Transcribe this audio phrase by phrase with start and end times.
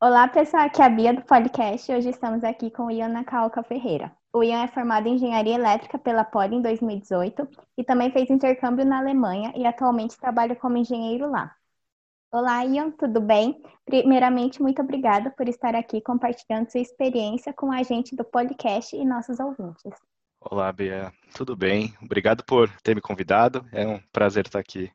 [0.00, 1.90] Olá, pessoal, aqui é a Bia do podcast.
[1.90, 4.12] Hoje estamos aqui com o Ian Nakaoka Ferreira.
[4.32, 8.84] O Ian é formado em Engenharia Elétrica pela Poli em 2018 e também fez intercâmbio
[8.84, 11.52] na Alemanha e atualmente trabalha como engenheiro lá.
[12.30, 13.60] Olá, Ian, tudo bem?
[13.84, 19.04] Primeiramente, muito obrigada por estar aqui compartilhando sua experiência com a gente do podcast e
[19.04, 19.98] nossos ouvintes.
[20.40, 21.92] Olá, Bia, tudo bem?
[22.00, 23.66] Obrigado por ter me convidado.
[23.72, 24.92] É um prazer estar aqui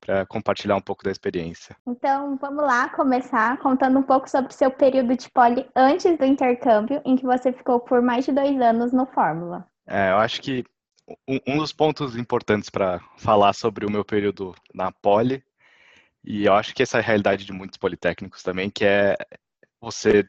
[0.00, 1.76] para compartilhar um pouco da experiência.
[1.86, 7.00] Então, vamos lá começar contando um pouco sobre seu período de poli antes do intercâmbio,
[7.04, 9.66] em que você ficou por mais de dois anos no Fórmula.
[9.86, 10.64] É, eu acho que
[11.28, 15.42] um, um dos pontos importantes para falar sobre o meu período na poli,
[16.24, 19.16] e eu acho que essa é a realidade de muitos politécnicos também, que é
[19.80, 20.24] você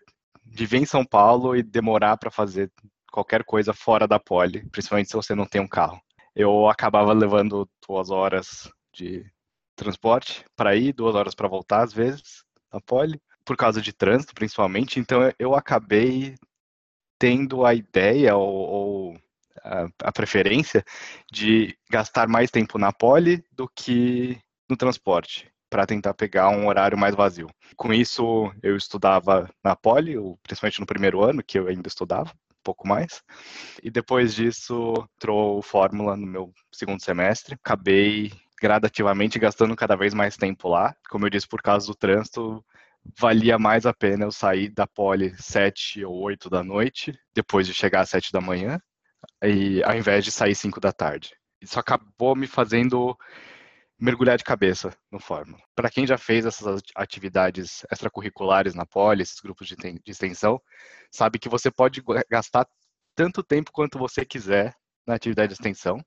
[0.45, 2.72] viver em São Paulo e demorar para fazer
[3.11, 5.99] qualquer coisa fora da poli, principalmente se você não tem um carro.
[6.36, 9.25] Eu acabava levando duas horas de
[9.77, 14.34] transporte para ir, duas horas para voltar, às vezes, na poli, por causa de trânsito,
[14.34, 15.00] principalmente.
[15.00, 16.36] Então, eu acabei
[17.17, 19.17] tendo a ideia ou, ou
[19.64, 20.84] a, a, preferência
[21.31, 24.38] de gastar mais tempo na poli do que
[24.69, 27.50] no transporte, para tentar pegar um horário mais vazio.
[27.75, 32.31] Com isso, eu estudava na poli, principalmente no primeiro ano, que eu ainda estudava
[32.67, 33.23] pouco mais.
[33.81, 37.56] E depois disso, entrou Fórmula no meu segundo semestre.
[37.56, 40.95] Acabei gradativamente gastando cada vez mais tempo lá.
[41.09, 42.63] Como eu disse, por causa do trânsito,
[43.19, 47.73] valia mais a pena eu sair da pole sete ou oito da noite, depois de
[47.73, 48.80] chegar às sete da manhã,
[49.44, 51.35] e ao invés de sair cinco da tarde.
[51.61, 53.17] Isso acabou me fazendo
[54.00, 55.61] mergulhar de cabeça no Fórmula.
[55.75, 60.61] Para quem já fez essas atividades extracurriculares na pole, esses grupos de, de extensão,
[61.11, 62.67] sabe que você pode gastar
[63.16, 64.75] tanto tempo quanto você quiser
[65.08, 66.03] na atividade de extensão,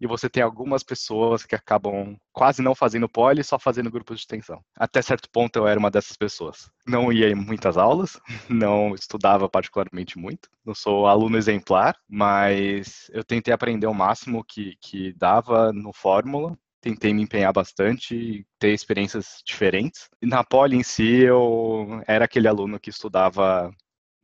[0.00, 4.22] e você tem algumas pessoas que acabam quase não fazendo poli, só fazendo grupos de
[4.22, 4.60] extensão.
[4.76, 6.70] Até certo ponto eu era uma dessas pessoas.
[6.86, 13.24] Não ia em muitas aulas, não estudava particularmente muito, não sou aluno exemplar, mas eu
[13.24, 19.40] tentei aprender o máximo que, que dava no Fórmula, tentei me empenhar bastante ter experiências
[19.46, 20.10] diferentes.
[20.20, 23.72] E na poli em si, eu era aquele aluno que estudava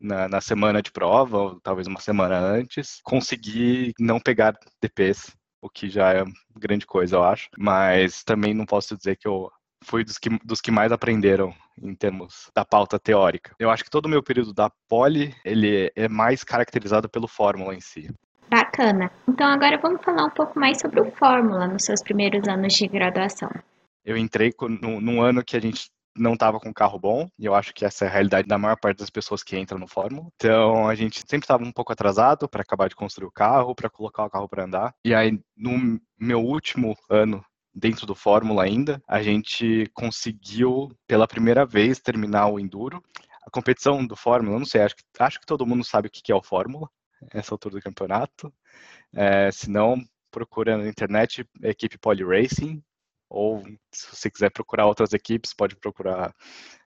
[0.01, 5.69] na, na, semana de prova, ou talvez uma semana antes, consegui não pegar DPs, o
[5.69, 6.25] que já é
[6.57, 7.49] grande coisa, eu acho.
[7.57, 9.51] Mas também não posso dizer que eu
[9.85, 13.55] fui dos que, dos que mais aprenderam em termos da pauta teórica.
[13.59, 17.75] Eu acho que todo o meu período da Poli, ele é mais caracterizado pelo Fórmula
[17.75, 18.11] em si.
[18.51, 19.11] Bacana.
[19.29, 22.89] Então agora vamos falar um pouco mais sobre o Fórmula nos seus primeiros anos de
[22.89, 23.51] graduação.
[24.05, 27.55] Eu entrei num ano que a gente não estava com um carro bom, e eu
[27.55, 30.29] acho que essa é a realidade da maior parte das pessoas que entram no Fórmula.
[30.37, 33.91] Então, a gente sempre estava um pouco atrasado para acabar de construir o carro, para
[33.91, 34.95] colocar o carro para andar.
[35.05, 41.65] E aí, no meu último ano dentro do Fórmula ainda, a gente conseguiu pela primeira
[41.65, 43.03] vez terminar o Enduro.
[43.47, 46.33] A competição do Fórmula, não sei, acho que, acho que todo mundo sabe o que
[46.33, 46.89] é o Fórmula,
[47.33, 48.53] essa altura do campeonato.
[49.15, 49.97] É, se não,
[50.31, 52.83] procura na internet equipe Poly Racing,
[53.29, 53.63] ou
[53.93, 56.35] se você quiser procurar outras equipes, pode procurar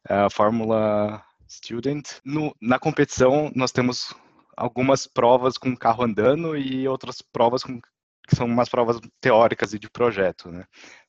[0.08, 2.08] a Fórmula Student.
[2.24, 4.14] No, na competição, nós temos
[4.56, 9.78] algumas provas com carro andando e outras provas com, que são umas provas teóricas e
[9.78, 10.64] de projeto, né?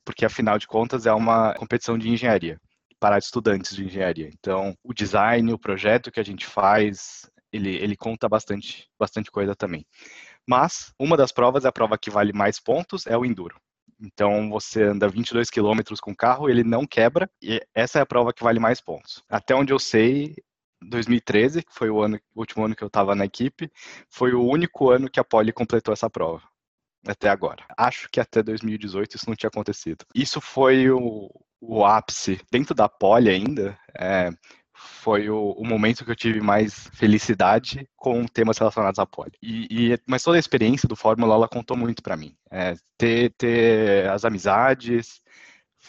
[0.06, 2.60] Porque, afinal de contas, é uma competição de engenharia
[3.00, 4.30] para estudantes de engenharia.
[4.34, 9.56] Então, o design, o projeto que a gente faz, ele, ele conta bastante, bastante coisa
[9.56, 9.86] também.
[10.48, 13.56] Mas, uma das provas a prova que vale mais pontos, é o Enduro.
[14.04, 18.06] Então você anda 22 quilômetros com o carro, ele não quebra, e essa é a
[18.06, 19.24] prova que vale mais pontos.
[19.30, 20.36] Até onde eu sei,
[20.82, 23.72] 2013, que foi o, ano, o último ano que eu estava na equipe,
[24.10, 26.44] foi o único ano que a Poli completou essa prova.
[27.08, 27.66] Até agora.
[27.78, 30.06] Acho que até 2018 isso não tinha acontecido.
[30.14, 31.30] Isso foi o,
[31.62, 32.42] o ápice.
[32.52, 34.30] Dentro da Poli ainda, é,
[34.84, 39.32] foi o, o, momento que eu tive mais felicidade com temas relacionados à poli.
[39.42, 42.36] E, e mas toda a experiência do Fórmula ela contou muito para mim.
[42.52, 45.22] É, ter, ter as amizades,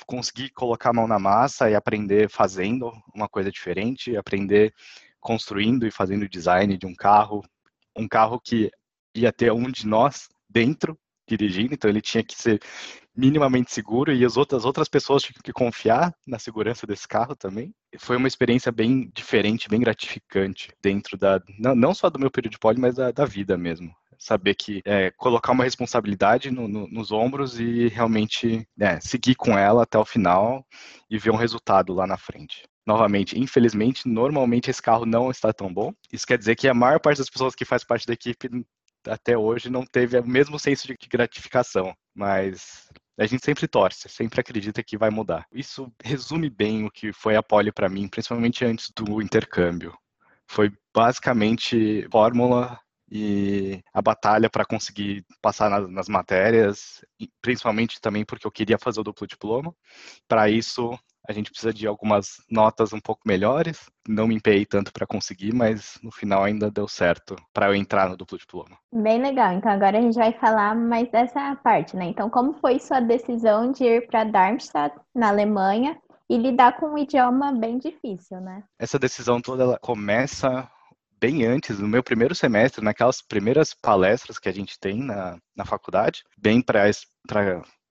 [0.06, 4.72] conseguir colocar a mão na massa e aprender fazendo uma coisa diferente, aprender
[5.21, 7.43] construindo e fazendo design de um carro,
[7.96, 8.70] um carro que
[9.14, 12.61] ia ter um de nós dentro dirigindo, então ele tinha que ser
[13.16, 17.72] minimamente seguro e as outras, outras pessoas tinham que confiar na segurança desse carro também.
[17.99, 22.52] Foi uma experiência bem diferente, bem gratificante dentro da, não, não só do meu período
[22.52, 23.94] de poli, mas da, da vida mesmo.
[24.19, 29.56] Saber que é, colocar uma responsabilidade no, no, nos ombros e realmente é, seguir com
[29.56, 30.67] ela até o final
[31.10, 32.64] e ver um resultado lá na frente.
[32.87, 35.93] Novamente, infelizmente, normalmente esse carro não está tão bom.
[36.12, 38.49] Isso quer dizer que a maior parte das pessoas que faz parte da equipe
[39.06, 41.94] até hoje não teve o mesmo senso de gratificação.
[42.14, 45.46] Mas A gente sempre torce, sempre acredita que vai mudar.
[45.52, 49.96] Isso resume bem o que foi a Poli para mim, principalmente antes do intercâmbio.
[50.46, 52.78] Foi basicamente fórmula
[53.11, 57.05] e a batalha para conseguir passar nas, nas, matérias,
[57.41, 59.75] principalmente também porque eu queria fazer o duplo diploma.
[60.27, 60.99] Para isso,
[61.29, 63.89] a gente precisa de algumas notas um pouco melhores.
[64.06, 68.09] Não me empenhei tanto para conseguir, mas no final ainda deu certo para eu entrar
[68.09, 68.77] no duplo diploma.
[68.93, 69.53] Bem legal.
[69.53, 72.06] Então agora a gente vai falar mais dessa parte, né?
[72.06, 75.99] Então, como foi sua decisão de ir para Darmstadt, na Alemanha,
[76.29, 78.62] e lidar com um idioma bem difícil, né?
[78.79, 80.69] Essa decisão toda ela começa
[81.20, 85.64] bem antes, no meu primeiro semestre, naquelas primeiras palestras que a gente tem na, na
[85.64, 86.90] faculdade, bem para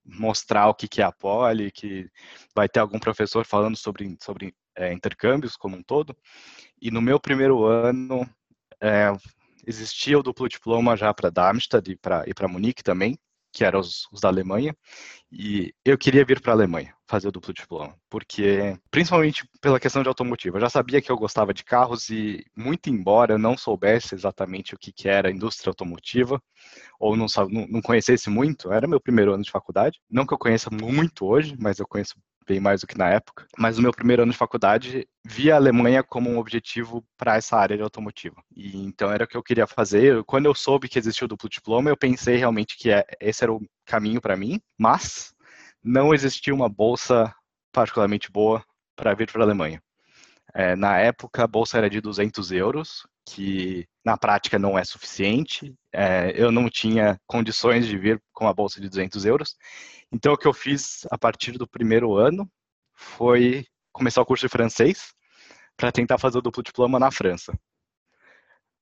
[0.04, 2.08] mostrar o que, que é a Poli, que
[2.54, 6.16] vai ter algum professor falando sobre, sobre é, intercâmbios como um todo.
[6.80, 8.28] E no meu primeiro ano,
[8.80, 9.12] é,
[9.66, 11.96] existia o duplo diploma já para Darmstadt e
[12.34, 13.18] para Munique também,
[13.54, 14.76] que eram os, os, da Alemanha,
[15.30, 20.02] e eu queria vir para a Alemanha fazer o duplo diploma, porque principalmente pela questão
[20.02, 23.56] de automotivo, eu já sabia que eu gostava de carros e muito embora eu não
[23.56, 26.42] soubesse exatamente o que, que era a indústria automotiva
[26.98, 27.26] ou não,
[27.68, 31.54] não conhecesse muito, era meu primeiro ano de faculdade, não que eu conheça muito hoje,
[31.58, 32.14] mas eu conheço
[32.46, 33.46] bem mais do que na época.
[33.58, 37.56] Mas no meu primeiro ano de faculdade, via a Alemanha como um objetivo para essa
[37.56, 38.42] área de automotiva.
[38.54, 40.22] E então era o que eu queria fazer.
[40.24, 43.52] Quando eu soube que existia o duplo diploma, eu pensei realmente que é, esse era
[43.52, 45.34] o caminho para mim, mas
[45.82, 47.34] não existia uma bolsa
[47.72, 48.64] particularmente boa
[48.96, 49.82] para vir para a Alemanha.
[50.54, 55.74] É, na época, a bolsa era de 200 euros, que na prática não é suficiente.
[55.92, 59.56] É, eu não tinha condições de vir com a bolsa de 200 euros.
[60.14, 62.48] Então, o que eu fiz a partir do primeiro ano
[62.94, 65.12] foi começar o curso de francês
[65.76, 67.52] para tentar fazer o duplo diploma na França.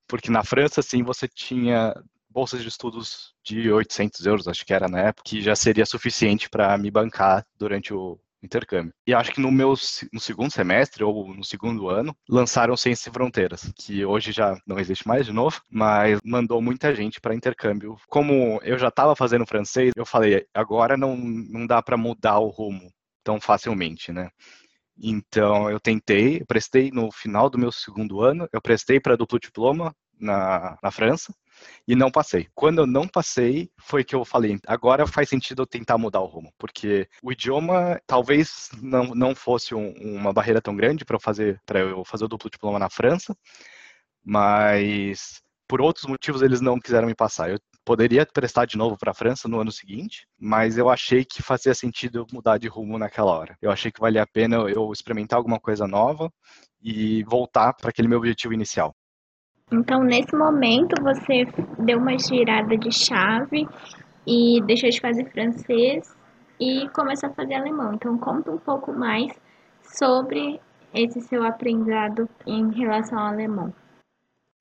[0.06, 1.94] Porque na França, sim, você tinha
[2.29, 6.50] bolsas de estudos de 800 euros, acho que era na época, que já seria suficiente
[6.50, 8.92] para me bancar durante o, intercâmbio.
[9.06, 9.74] E acho que no meu
[10.12, 14.78] no segundo semestre ou no segundo ano lançaram Ciências Sem Fronteiras, que hoje já não
[14.78, 17.96] existe mais de novo, mas mandou muita gente para intercâmbio.
[18.08, 22.48] Como eu já estava fazendo francês, eu falei, agora não não dá para mudar o
[22.48, 22.90] rumo
[23.24, 24.28] tão facilmente, né?
[25.02, 29.94] Então eu tentei, prestei no final do meu segundo ano, eu prestei para duplo diploma
[30.22, 31.34] na, na França
[31.86, 32.48] e não passei.
[32.54, 36.26] Quando eu não passei, foi que eu falei, agora faz sentido eu tentar mudar o
[36.26, 41.20] rumo, porque o idioma talvez não, não fosse um, uma barreira tão grande para eu
[41.20, 43.36] fazer para eu fazer o duplo diploma na França,
[44.24, 47.50] mas por outros motivos eles não quiseram me passar.
[47.50, 51.42] Eu poderia prestar de novo para a França no ano seguinte, mas eu achei que
[51.42, 53.56] fazia sentido eu mudar de rumo naquela hora.
[53.60, 56.30] Eu achei que valia a pena eu experimentar alguma coisa nova
[56.80, 58.94] e voltar para aquele meu objetivo inicial.
[59.72, 61.46] Então, nesse momento, você
[61.78, 63.66] deu uma girada de chave
[64.26, 66.14] e deixou de fazer francês
[66.60, 67.94] e começou a fazer alemão.
[67.94, 69.32] Então, conta um pouco mais
[69.82, 70.60] sobre
[70.92, 73.74] esse seu aprendizado em relação ao alemão.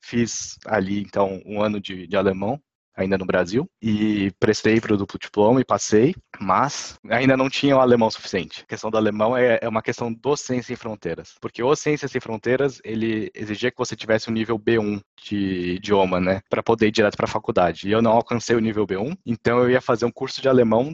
[0.01, 2.59] Fiz ali, então, um ano de, de alemão
[2.95, 7.75] ainda no Brasil, e prestei para o duplo diploma e passei, mas ainda não tinha
[7.75, 8.63] o alemão suficiente.
[8.63, 12.11] A questão do alemão é, é uma questão do Ciências Sem Fronteiras, porque o Ciências
[12.11, 16.87] Sem Fronteiras, ele exigia que você tivesse um nível B1 de idioma, né, para poder
[16.87, 19.81] ir direto para a faculdade, e eu não alcancei o nível B1, então eu ia
[19.81, 20.91] fazer um curso de alemão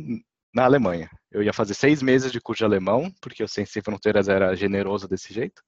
[0.53, 1.09] na Alemanha.
[1.31, 4.55] Eu ia fazer seis meses de curso de alemão, porque o Ciências Sem Fronteiras era
[4.55, 5.61] generoso desse jeito.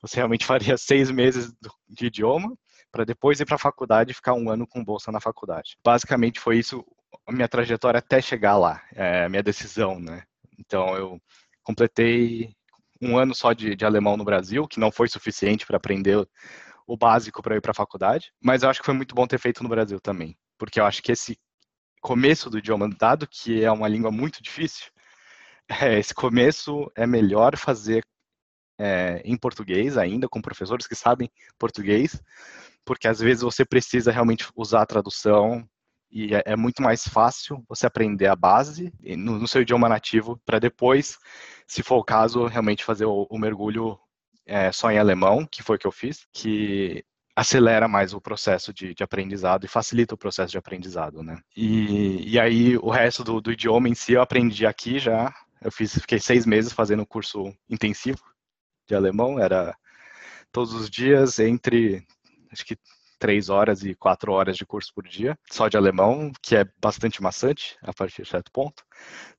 [0.00, 1.52] Você realmente faria seis meses
[1.88, 2.50] de idioma,
[2.90, 5.76] para depois ir para a faculdade e ficar um ano com bolsa na faculdade.
[5.84, 6.84] Basicamente foi isso
[7.26, 10.22] a minha trajetória até chegar lá, é, a minha decisão, né?
[10.58, 11.20] Então eu
[11.62, 12.54] completei
[13.00, 16.28] um ano só de, de alemão no Brasil, que não foi suficiente para aprender
[16.86, 19.38] o básico para ir para a faculdade, mas eu acho que foi muito bom ter
[19.38, 21.38] feito no Brasil também, porque eu acho que esse
[22.00, 24.90] começo do idioma, dado que é uma língua muito difícil,
[25.68, 28.02] é, esse começo é melhor fazer
[28.80, 32.18] é, em português ainda, com professores que sabem português,
[32.82, 35.68] porque às vezes você precisa realmente usar a tradução
[36.10, 40.40] e é, é muito mais fácil você aprender a base no, no seu idioma nativo
[40.46, 41.18] para depois,
[41.66, 43.98] se for o caso, realmente fazer o, o mergulho
[44.46, 47.04] é, só em alemão, que foi o que eu fiz, que
[47.36, 51.38] acelera mais o processo de, de, aprendizado e facilita o processo de aprendizado, né?
[51.54, 55.32] E, e aí o resto do, do, idioma em si eu aprendi aqui já.
[55.62, 58.20] Eu fiz, fiquei seis meses fazendo um curso intensivo
[58.90, 59.76] de alemão, era
[60.50, 62.04] todos os dias entre
[62.52, 62.76] acho que
[63.20, 67.22] três horas e quatro horas de curso por dia, só de alemão, que é bastante
[67.22, 68.82] maçante a partir de certo ponto.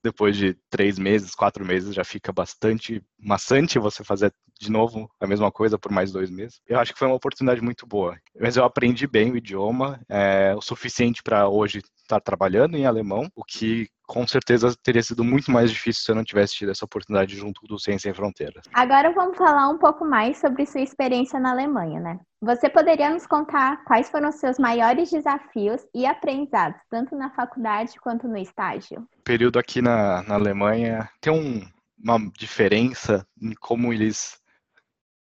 [0.03, 5.25] Depois de três meses, quatro meses, já fica bastante maçante você fazer de novo a
[5.25, 6.61] mesma coisa por mais dois meses.
[6.67, 8.15] Eu acho que foi uma oportunidade muito boa.
[8.39, 13.27] Mas eu aprendi bem o idioma, é, o suficiente para hoje estar trabalhando em alemão,
[13.35, 16.85] o que com certeza teria sido muito mais difícil se eu não tivesse tido essa
[16.85, 18.63] oportunidade junto do Ciência Sem Fronteiras.
[18.73, 22.19] Agora vamos falar um pouco mais sobre sua experiência na Alemanha, né?
[22.43, 27.99] Você poderia nos contar quais foram os seus maiores desafios e aprendizados, tanto na faculdade
[27.99, 29.07] quanto no estágio?
[29.23, 31.61] Período aqui na, na Alemanha tem um,
[32.03, 34.41] uma diferença em como eles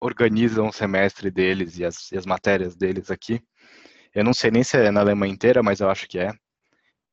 [0.01, 3.41] organizam o semestre deles e as, e as matérias deles aqui.
[4.13, 6.33] Eu não sei nem se é na Alemanha inteira, mas eu acho que é.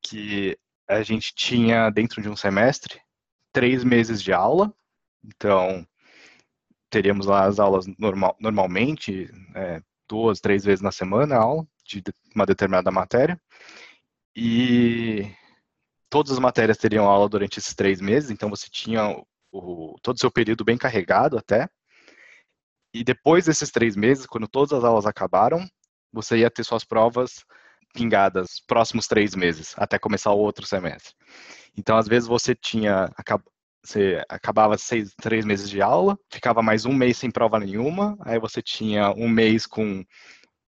[0.02, 0.58] Que
[0.88, 3.00] a gente tinha, dentro de um semestre,
[3.52, 4.74] três meses de aula.
[5.24, 5.88] Então,
[6.94, 12.04] teríamos lá as aulas normal, normalmente, é, duas, três vezes na semana, a aula de
[12.36, 13.42] uma determinada matéria.
[14.36, 15.28] E
[16.08, 19.20] todas as matérias teriam aula durante esses três meses, então você tinha
[19.52, 21.68] o, todo o seu período bem carregado até.
[22.94, 25.68] E depois desses três meses, quando todas as aulas acabaram,
[26.12, 27.44] você ia ter suas provas
[27.92, 31.16] pingadas próximos três meses, até começar o outro semestre.
[31.76, 33.10] Então, às vezes, você tinha.
[33.86, 38.40] Você acabava seis, três meses de aula, ficava mais um mês sem prova nenhuma, aí
[38.40, 40.06] você tinha um mês com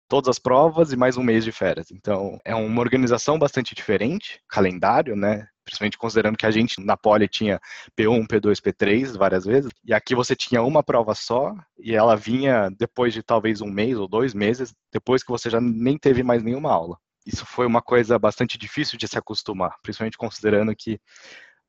[0.08, 1.92] todas as provas e mais um mês de férias.
[1.92, 5.48] Então, é uma organização bastante diferente, calendário, né?
[5.64, 7.60] Principalmente considerando que a gente na Poli tinha
[7.98, 12.70] P1, P2, P3 várias vezes, e aqui você tinha uma prova só, e ela vinha
[12.78, 16.44] depois de talvez um mês ou dois meses, depois que você já nem teve mais
[16.44, 16.98] nenhuma aula.
[17.26, 21.00] Isso foi uma coisa bastante difícil de se acostumar, principalmente considerando que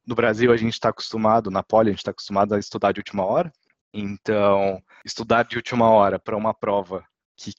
[0.07, 3.01] no Brasil a gente está acostumado, na Poli a gente está acostumado a estudar de
[3.01, 3.53] última hora,
[3.93, 7.05] então estudar de última hora para uma prova
[7.37, 7.53] que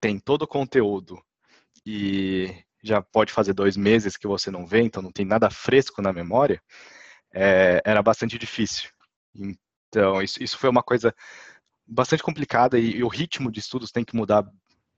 [0.00, 1.20] tem todo o conteúdo
[1.84, 6.00] e já pode fazer dois meses que você não vê, então não tem nada fresco
[6.00, 6.62] na memória,
[7.32, 8.90] é, era bastante difícil.
[9.34, 11.14] Então, isso, isso foi uma coisa
[11.86, 14.44] bastante complicada e, e, o ritmo de estudos tem que mudar,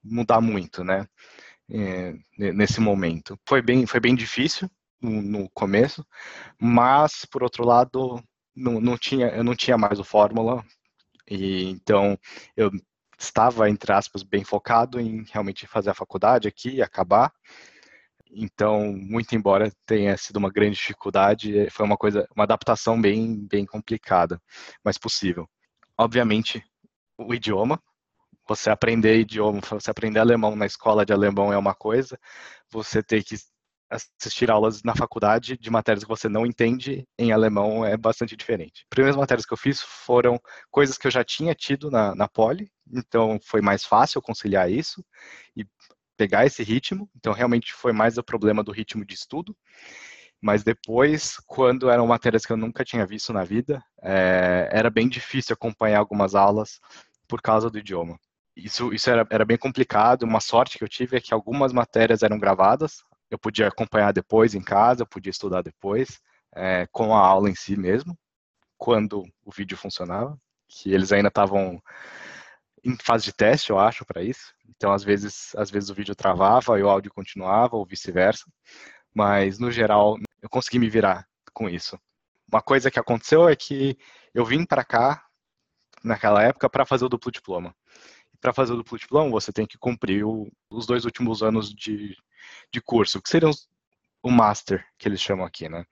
[0.03, 1.07] mudar muito, né?
[1.69, 3.37] É, nesse momento.
[3.45, 4.69] Foi bem, foi bem difícil
[5.01, 6.05] no, começo,
[6.59, 8.21] mas, por outro lado,
[8.55, 10.63] não, não tinha, eu não tinha mais o fórmula,
[11.29, 12.17] e então
[12.55, 12.71] eu
[13.19, 17.31] estava, entre aspas, bem focado em realmente fazer a faculdade aqui e acabar.
[18.31, 23.65] Então, muito embora tenha sido uma grande dificuldade, foi uma coisa, uma adaptação bem, bem
[23.65, 24.41] complicada,
[24.83, 25.49] mas possível.
[25.97, 26.63] Obviamente,
[27.17, 27.81] o idioma,
[28.47, 32.19] você aprender idioma, você aprender alemão na escola de alemão é uma coisa,
[32.69, 33.35] você ter que
[33.89, 38.81] assistir aulas na faculdade de matérias que você não entende em alemão é bastante diferente.
[38.83, 40.39] As primeiras matérias que eu fiz foram
[40.69, 45.03] coisas que eu já tinha tido na, na Poli, então foi mais fácil conciliar isso
[45.55, 45.65] e
[46.17, 47.09] pegar esse ritmo.
[47.15, 49.55] Então realmente foi mais o problema do ritmo de estudo.
[50.41, 55.07] Mas depois, quando eram matérias que eu nunca tinha visto na vida, é, era bem
[55.09, 56.79] difícil acompanhar algumas aulas
[57.27, 58.19] por causa do idioma.
[58.55, 60.23] Isso, isso era, era bem complicado.
[60.23, 64.55] Uma sorte que eu tive é que algumas matérias eram gravadas, eu podia acompanhar depois
[64.55, 66.19] em casa, eu podia estudar depois,
[66.55, 68.17] é, com a aula em si mesmo,
[68.77, 71.81] quando o vídeo funcionava, que eles ainda estavam
[72.83, 74.53] em fase de teste, eu acho, para isso.
[74.69, 78.45] Então, às vezes, às vezes o vídeo travava e o áudio continuava, ou vice-versa.
[79.13, 81.99] Mas, no geral, eu consegui me virar com isso.
[82.51, 83.97] Uma coisa que aconteceu é que
[84.33, 85.25] eu vim para cá,
[86.03, 87.75] naquela época, para fazer o duplo diploma.
[88.39, 92.15] Para fazer o duplo diploma, você tem que cumprir o, os dois últimos anos de,
[92.71, 93.51] de curso, que seriam
[94.23, 95.85] o master, que eles chamam aqui, né?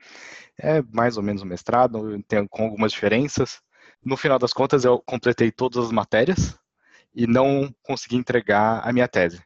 [0.59, 3.61] É mais ou menos o mestrado, tem, com algumas diferenças.
[4.03, 6.57] No final das contas, eu completei todas as matérias
[7.13, 9.41] e não consegui entregar a minha tese.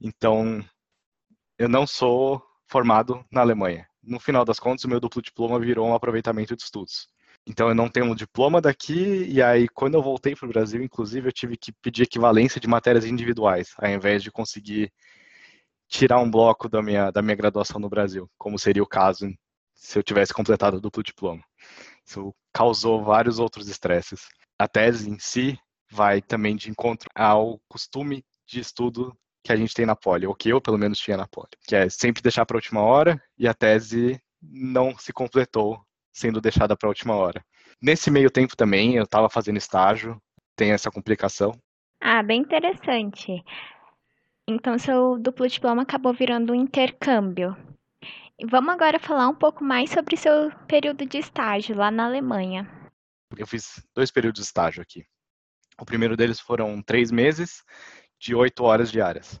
[0.00, 0.64] Então,
[1.58, 3.86] eu não sou formado na Alemanha.
[4.02, 7.08] No final das contas, o meu duplo diploma virou um aproveitamento de estudos.
[7.46, 10.82] Então, eu não tenho um diploma daqui, e aí, quando eu voltei para o Brasil,
[10.82, 14.92] inclusive, eu tive que pedir equivalência de matérias individuais, ao invés de conseguir
[15.88, 19.28] tirar um bloco da minha, da minha graduação no Brasil, como seria o caso
[19.74, 21.42] se eu tivesse completado o duplo diploma.
[22.06, 24.26] Isso causou vários outros estresses.
[24.58, 25.58] A tese em si
[25.90, 30.34] vai também de encontro ao costume de estudo que a gente tem na Poli, ou
[30.34, 33.22] que eu pelo menos tinha na Poli, que é sempre deixar para a última hora
[33.38, 35.80] e a tese não se completou
[36.12, 37.44] sendo deixada para a última hora.
[37.80, 40.20] Nesse meio tempo também eu estava fazendo estágio,
[40.56, 41.52] tem essa complicação.
[42.00, 43.42] Ah, bem interessante.
[44.48, 47.56] Então, seu duplo diploma acabou virando um intercâmbio.
[48.48, 52.70] Vamos agora falar um pouco mais sobre seu período de estágio lá na Alemanha.
[53.36, 55.04] Eu fiz dois períodos de estágio aqui.
[55.80, 57.64] O primeiro deles foram três meses
[58.20, 59.40] de oito horas diárias.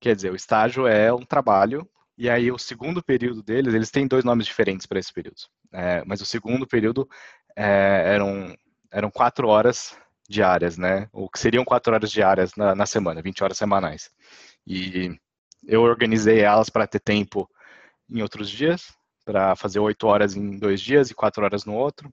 [0.00, 4.06] Quer dizer, o estágio é um trabalho, e aí o segundo período deles, eles têm
[4.06, 5.40] dois nomes diferentes para esse período.
[5.72, 7.08] É, mas o segundo período
[7.56, 8.54] é, eram,
[8.92, 11.08] eram quatro horas diárias, né?
[11.12, 14.10] O que seriam quatro horas diárias na, na semana, 20 horas semanais.
[14.66, 15.16] E
[15.66, 17.48] eu organizei elas para ter tempo
[18.08, 18.92] em outros dias,
[19.24, 22.12] para fazer oito horas em dois dias e quatro horas no outro,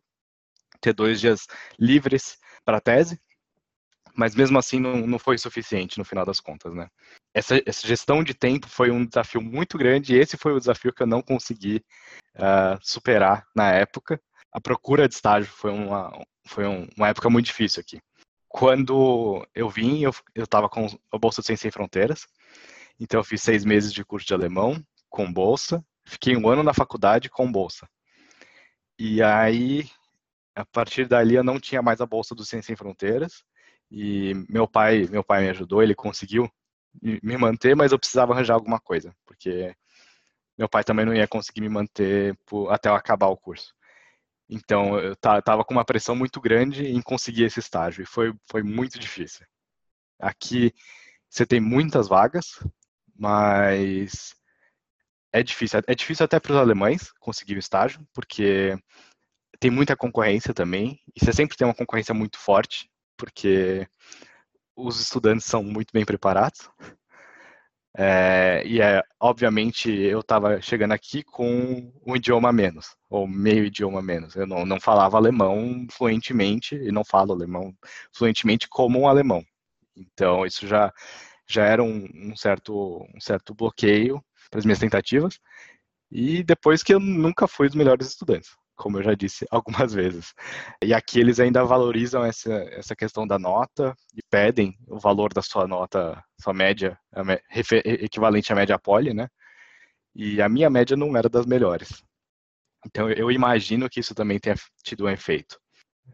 [0.82, 1.48] ter dois dias
[1.80, 3.20] livres para tese,
[4.16, 6.88] mas mesmo assim não, não foi suficiente no final das contas, né?
[7.34, 10.94] Essa, essa, gestão de tempo foi um desafio muito grande e esse foi o desafio
[10.94, 11.84] que eu não consegui
[12.36, 14.22] uh, superar na época.
[14.52, 16.12] A procura de estágio foi uma,
[16.46, 18.02] foi um, uma época muito difícil aqui.
[18.48, 22.28] Quando eu vim, eu estava com a Bolsa de Ciência Sem Fronteiras,
[23.00, 26.74] então eu fiz seis meses de curso de alemão com bolsa, fiquei um ano na
[26.74, 27.88] faculdade com bolsa.
[29.00, 29.90] E aí,
[30.56, 33.44] a partir dali, eu não tinha mais a bolsa do Ciência Sem Fronteiras,
[33.90, 36.50] e meu pai, meu pai me ajudou, ele conseguiu
[37.02, 39.76] me manter, mas eu precisava arranjar alguma coisa, porque
[40.58, 42.38] meu pai também não ia conseguir me manter
[42.70, 43.74] até eu acabar o curso.
[44.50, 48.64] Então, eu estava com uma pressão muito grande em conseguir esse estágio, e foi, foi
[48.64, 49.46] muito difícil.
[50.20, 50.74] Aqui,
[51.30, 52.60] você tem muitas vagas,
[53.16, 54.36] mas
[55.32, 55.82] é difícil.
[55.88, 58.78] É difícil até para os alemães conseguir o estágio, porque
[59.60, 63.88] tem muita concorrência também, e você sempre tem uma concorrência muito forte porque
[64.76, 66.70] os estudantes são muito bem preparados.
[67.96, 73.66] É, e é, obviamente eu estava chegando aqui com um idioma a menos, ou meio
[73.66, 74.36] idioma a menos.
[74.36, 77.74] Eu não, não falava alemão fluentemente, e não falo alemão
[78.12, 79.46] fluentemente como um alemão.
[79.96, 80.92] Então isso já,
[81.48, 85.40] já era um, um certo, um certo bloqueio para as minhas tentativas.
[86.12, 88.52] E depois que eu nunca fui dos melhores estudantes
[88.84, 90.34] como eu já disse algumas vezes.
[90.84, 95.42] E aqui eles ainda valorizam essa, essa questão da nota e pedem o valor da
[95.42, 97.00] sua nota, sua média,
[97.86, 99.30] equivalente à média poli, né?
[100.14, 102.04] E a minha média não era das melhores.
[102.86, 105.58] Então eu imagino que isso também tenha tido um efeito.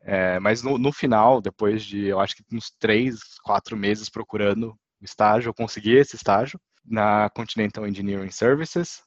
[0.04, 4.78] É, mas no, no, final, depois de, eu acho que uns três, quatro meses procurando
[5.02, 9.02] estágio, eu consegui esse estágio na Continental Engineering Services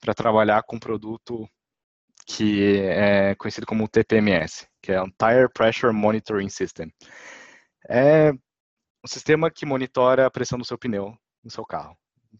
[0.00, 1.46] para trabalhar com produto
[2.26, 6.92] que é conhecido como TPMS, que é um Tire Pressure Monitoring System.
[7.88, 11.96] É um sistema que monitora a pressão do seu pneu no seu carro.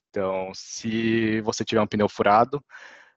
[0.09, 2.63] Então, se você tiver um pneu furado,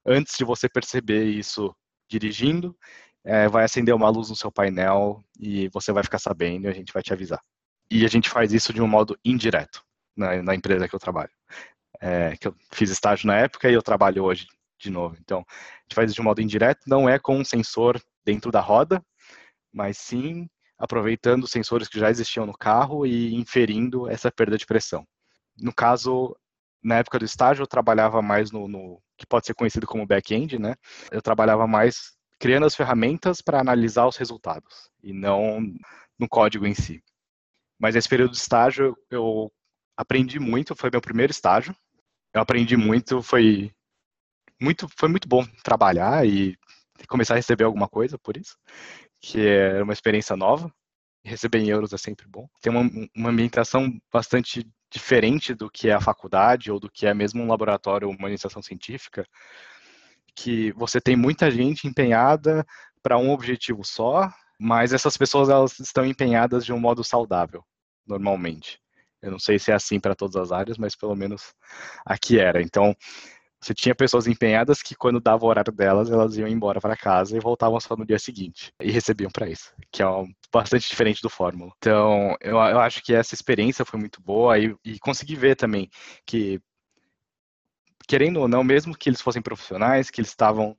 [0.06, 1.76] antes de você perceber isso
[2.10, 2.76] dirigindo,
[3.24, 6.74] é, vai acender uma luz no seu painel e você vai ficar sabendo e a
[6.74, 7.42] gente vai te avisar.
[7.90, 9.84] E a gente faz isso de um modo indireto
[10.16, 11.32] na, na empresa que eu trabalho.
[12.02, 14.48] É, que eu fiz estágio na época e eu trabalho hoje
[14.80, 15.18] de novo.
[15.20, 19.04] Então, a gente faz de modo indireto, não é com um sensor dentro da roda,
[19.72, 25.06] mas sim aproveitando sensores que já existiam no carro e inferindo essa perda de pressão.
[25.58, 26.36] No caso,
[26.84, 30.60] na época do estágio, eu trabalhava mais no, no que pode ser conhecido como back-end,
[30.60, 30.76] né?
[31.12, 35.62] Eu trabalhava mais criando as ferramentas para analisar os resultados e não
[36.20, 37.02] no código em si.
[37.80, 39.52] Mas nesse período de estágio eu
[39.98, 41.76] aprendi muito, foi meu primeiro estágio.
[42.34, 43.74] Eu aprendi muito, foi
[44.60, 46.58] muito, foi muito bom trabalhar e
[47.08, 48.58] começar a receber alguma coisa por isso,
[49.22, 50.72] que é uma experiência nova.
[51.24, 52.48] Receber em euros é sempre bom.
[52.62, 57.14] Tem uma, uma ambientação bastante diferente do que é a faculdade ou do que é
[57.14, 59.26] mesmo um laboratório, uma iniciação científica,
[60.36, 62.66] que você tem muita gente empenhada
[63.02, 67.64] para um objetivo só, mas essas pessoas elas estão empenhadas de um modo saudável,
[68.06, 68.80] normalmente.
[69.22, 71.54] Eu não sei se é assim para todas as áreas, mas pelo menos
[72.06, 72.62] aqui era.
[72.62, 72.96] Então,
[73.66, 77.36] você tinha pessoas empenhadas que, quando dava o horário delas, elas iam embora para casa
[77.36, 78.72] e voltavam só no dia seguinte.
[78.80, 80.06] E recebiam para isso, que é
[80.54, 81.72] bastante diferente do Fórmula.
[81.78, 85.90] Então, eu, eu, acho que essa experiência foi muito boa e, e consegui ver também
[86.28, 86.62] que,
[88.08, 90.78] querendo ou não, mesmo que eles fossem profissionais, que eles estavam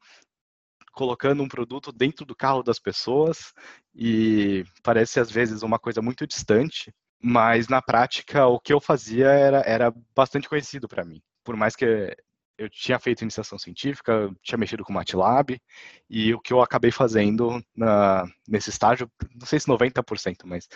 [0.92, 3.52] colocando um produto dentro do carro das pessoas
[3.94, 9.26] e parece às vezes uma coisa muito distante, mas na prática o que eu fazia
[9.26, 11.20] era, era bastante conhecido para mim.
[11.44, 12.16] Por mais que
[12.58, 15.60] eu tinha feito iniciação científica, tinha mexido com MATLAB,
[16.08, 20.68] e o que eu acabei fazendo na, nesse estágio, não sei se 90%, mas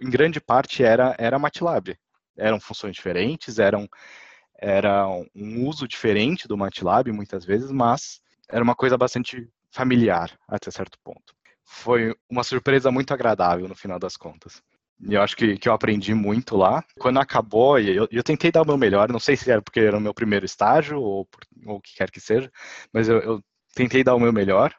[0.00, 1.96] em grande parte era, era MATLAB.
[2.36, 3.88] Eram funções diferentes, eram,
[4.58, 10.70] era um uso diferente do MATLAB muitas vezes, mas era uma coisa bastante familiar até
[10.70, 11.34] certo ponto.
[11.64, 14.62] Foi uma surpresa muito agradável no final das contas.
[15.02, 16.84] Eu acho que, que eu aprendi muito lá.
[16.98, 19.96] Quando acabou, eu, eu tentei dar o meu melhor, não sei se era porque era
[19.96, 21.28] o meu primeiro estágio ou,
[21.66, 22.50] ou o que quer que seja,
[22.92, 24.74] mas eu, eu tentei dar o meu melhor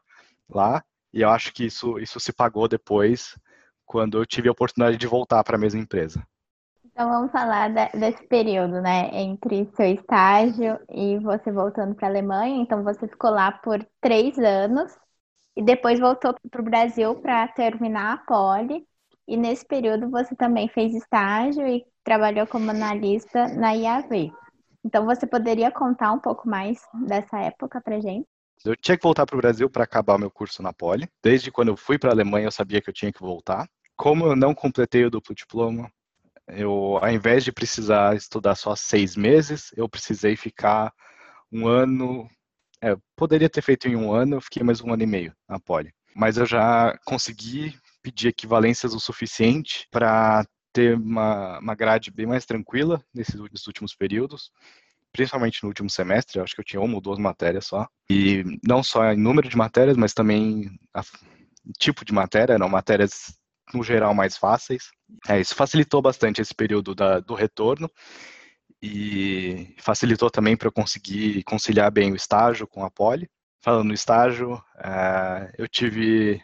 [0.50, 0.84] lá.
[1.14, 3.38] E eu acho que isso, isso se pagou depois,
[3.86, 6.26] quando eu tive a oportunidade de voltar para a mesma empresa.
[6.86, 12.62] Então vamos falar desse período, né, entre seu estágio e você voltando para a Alemanha.
[12.62, 14.92] Então você ficou lá por três anos
[15.56, 18.88] e depois voltou para o Brasil para terminar a poli.
[19.28, 24.32] E nesse período você também fez estágio e trabalhou como analista na IAV.
[24.84, 28.28] Então você poderia contar um pouco mais dessa época para gente?
[28.64, 31.08] Eu tinha que voltar para o Brasil para acabar meu curso na Poli.
[31.24, 33.68] Desde quando eu fui para a Alemanha, eu sabia que eu tinha que voltar.
[33.96, 35.92] Como eu não completei o duplo diploma,
[36.48, 40.94] eu, ao invés de precisar estudar só seis meses, eu precisei ficar
[41.52, 42.30] um ano.
[42.84, 45.60] É, poderia ter feito em um ano, eu fiquei mais um ano e meio na
[45.60, 45.94] Poli.
[46.16, 52.46] Mas eu já consegui pedir equivalências o suficiente para ter uma, uma grade bem mais
[52.46, 54.52] tranquila nesses, nesses últimos períodos
[55.12, 57.88] principalmente no último semestre, acho que eu tinha uma ou duas matérias só.
[58.10, 61.02] E não só em número de matérias, mas também a,
[61.78, 63.38] tipo de matéria, eram matérias
[63.74, 64.90] no geral mais fáceis.
[65.28, 67.90] É, isso facilitou bastante esse período da, do retorno
[68.82, 73.30] e facilitou também para eu conseguir conciliar bem o estágio com a poli.
[73.64, 76.42] Falando no estágio, é, eu tive,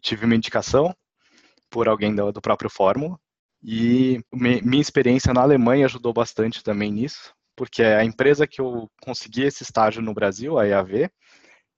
[0.00, 0.94] tive uma indicação
[1.70, 3.18] por alguém do, do próprio Fórmula
[3.62, 9.42] e minha experiência na Alemanha ajudou bastante também nisso, porque a empresa que eu consegui
[9.42, 11.10] esse estágio no Brasil, a EAV,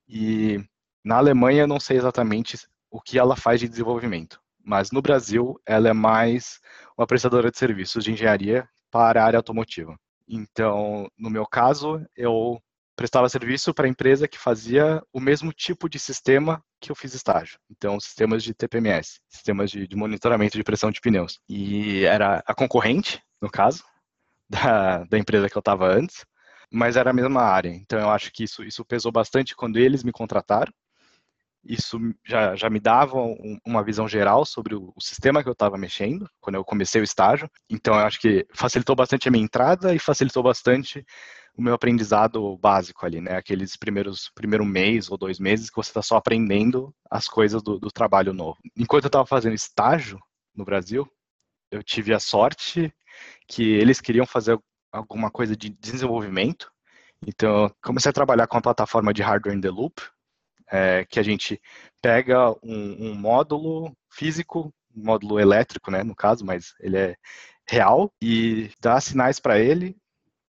[0.06, 0.62] e
[1.04, 2.58] na Alemanha eu não sei exatamente
[2.90, 6.60] o que ela faz de desenvolvimento, mas no Brasil ela é mais
[6.98, 9.98] uma prestadora de serviços de engenharia para a área automotiva.
[10.28, 12.60] Então, no meu caso, eu
[13.00, 17.14] prestava serviço para a empresa que fazia o mesmo tipo de sistema que eu fiz
[17.14, 17.58] estágio.
[17.70, 21.40] Então, sistemas de TPMS, sistemas de, de monitoramento de pressão de pneus.
[21.48, 23.82] E era a concorrente, no caso,
[24.50, 26.26] da, da empresa que eu estava antes,
[26.70, 27.70] mas era a mesma área.
[27.70, 30.70] Então eu acho que isso, isso pesou bastante quando eles me contrataram.
[31.64, 35.54] Isso já, já me dava um, uma visão geral sobre o, o sistema que eu
[35.54, 37.50] estava mexendo quando eu comecei o estágio.
[37.68, 41.02] Então eu acho que facilitou bastante a minha entrada e facilitou bastante
[41.56, 43.36] o meu aprendizado básico ali, né?
[43.36, 47.78] Aqueles primeiros primeiro mês ou dois meses que você está só aprendendo as coisas do,
[47.78, 48.58] do trabalho novo.
[48.76, 50.18] Enquanto eu estava fazendo estágio
[50.54, 51.06] no Brasil,
[51.70, 52.92] eu tive a sorte
[53.46, 54.58] que eles queriam fazer
[54.92, 56.70] alguma coisa de desenvolvimento.
[57.26, 60.00] Então, comecei a trabalhar com a plataforma de Hardware in the Loop,
[60.70, 61.60] é, que a gente
[62.00, 67.16] pega um, um, módulo físico, um módulo elétrico, né, no caso, mas ele é
[67.68, 69.96] real, e dá sinais para ele,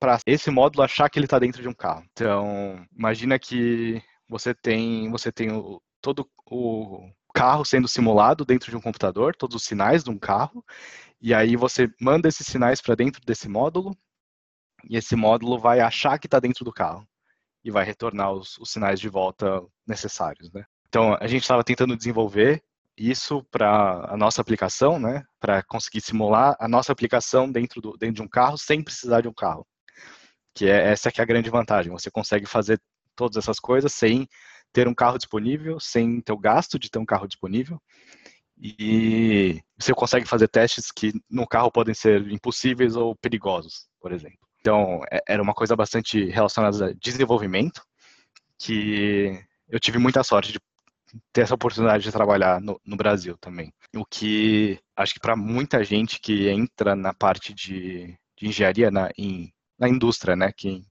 [0.05, 2.05] para esse módulo achar que ele está dentro de um carro.
[2.13, 8.77] Então, imagina que você tem, você tem o, todo o carro sendo simulado dentro de
[8.77, 10.63] um computador, todos os sinais de um carro,
[11.23, 13.97] e aí você manda esses sinais para dentro desse módulo,
[14.91, 17.09] e esse módulo vai achar que está dentro do carro
[17.65, 20.67] e vai retornar os, os sinais de volta necessários, né?
[20.87, 22.63] Então a gente estava tentando desenvolver
[22.95, 25.25] isso para a nossa aplicação, né?
[25.41, 29.29] Para conseguir simular a nossa aplicação dentro, do, dentro de um carro sem precisar de
[29.29, 29.67] um carro.
[30.55, 31.93] Que é essa que é a grande vantagem.
[31.93, 32.81] Você consegue fazer
[33.17, 34.29] todas essas coisas sem
[34.73, 37.81] ter um carro disponível, sem ter o gasto de ter um carro disponível.
[38.57, 44.39] E você consegue fazer testes que no carro podem ser impossíveis ou perigosos, por exemplo.
[44.61, 47.83] Então, é, era uma coisa bastante relacionada a desenvolvimento,
[48.59, 49.39] que
[49.69, 50.61] eu tive muita sorte de
[51.33, 53.73] ter essa oportunidade de trabalhar no, no Brasil também.
[53.95, 59.11] O que acho que para muita gente que entra na parte de, de engenharia na,
[59.19, 60.83] em, na indústria, né, que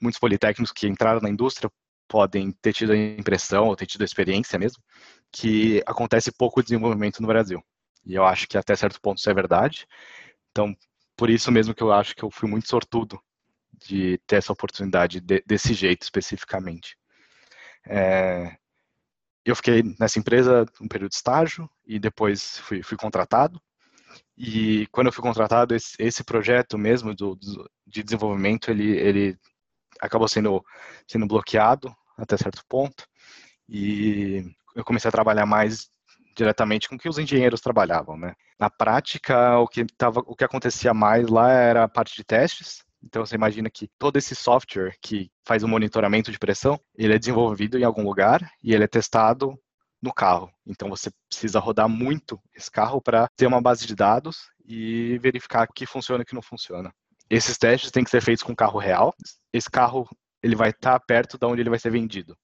[0.00, 1.70] muitos politécnicos que entraram na indústria
[2.08, 4.82] podem ter tido a impressão ou ter tido a experiência mesmo
[5.30, 7.62] que acontece pouco desenvolvimento no Brasil.
[8.04, 9.86] E eu acho que até certo ponto isso é verdade.
[10.50, 10.74] Então,
[11.16, 13.20] por isso mesmo que eu acho que eu fui muito sortudo
[13.86, 16.96] de ter essa oportunidade de, desse jeito especificamente.
[17.86, 18.56] É,
[19.44, 23.60] eu fiquei nessa empresa um período de estágio e depois fui, fui contratado.
[24.36, 29.38] E quando eu fui contratado, esse, esse projeto mesmo do, do, de desenvolvimento, ele, ele
[30.00, 30.64] acabou sendo,
[31.06, 33.04] sendo bloqueado até certo ponto.
[33.68, 35.88] E eu comecei a trabalhar mais
[36.36, 38.34] diretamente com o que os engenheiros trabalhavam, né?
[38.58, 42.84] Na prática, o que, tava, o que acontecia mais lá era a parte de testes.
[43.02, 47.18] Então, você imagina que todo esse software que faz o monitoramento de pressão, ele é
[47.18, 49.58] desenvolvido em algum lugar e ele é testado
[50.00, 50.50] no carro.
[50.66, 55.66] Então, você precisa rodar muito esse carro para ter uma base de dados e verificar
[55.66, 56.92] que funciona e que não funciona.
[57.28, 59.14] Esses testes têm que ser feitos com carro real.
[59.52, 60.08] Esse carro
[60.42, 62.36] ele vai estar tá perto de onde ele vai ser vendido.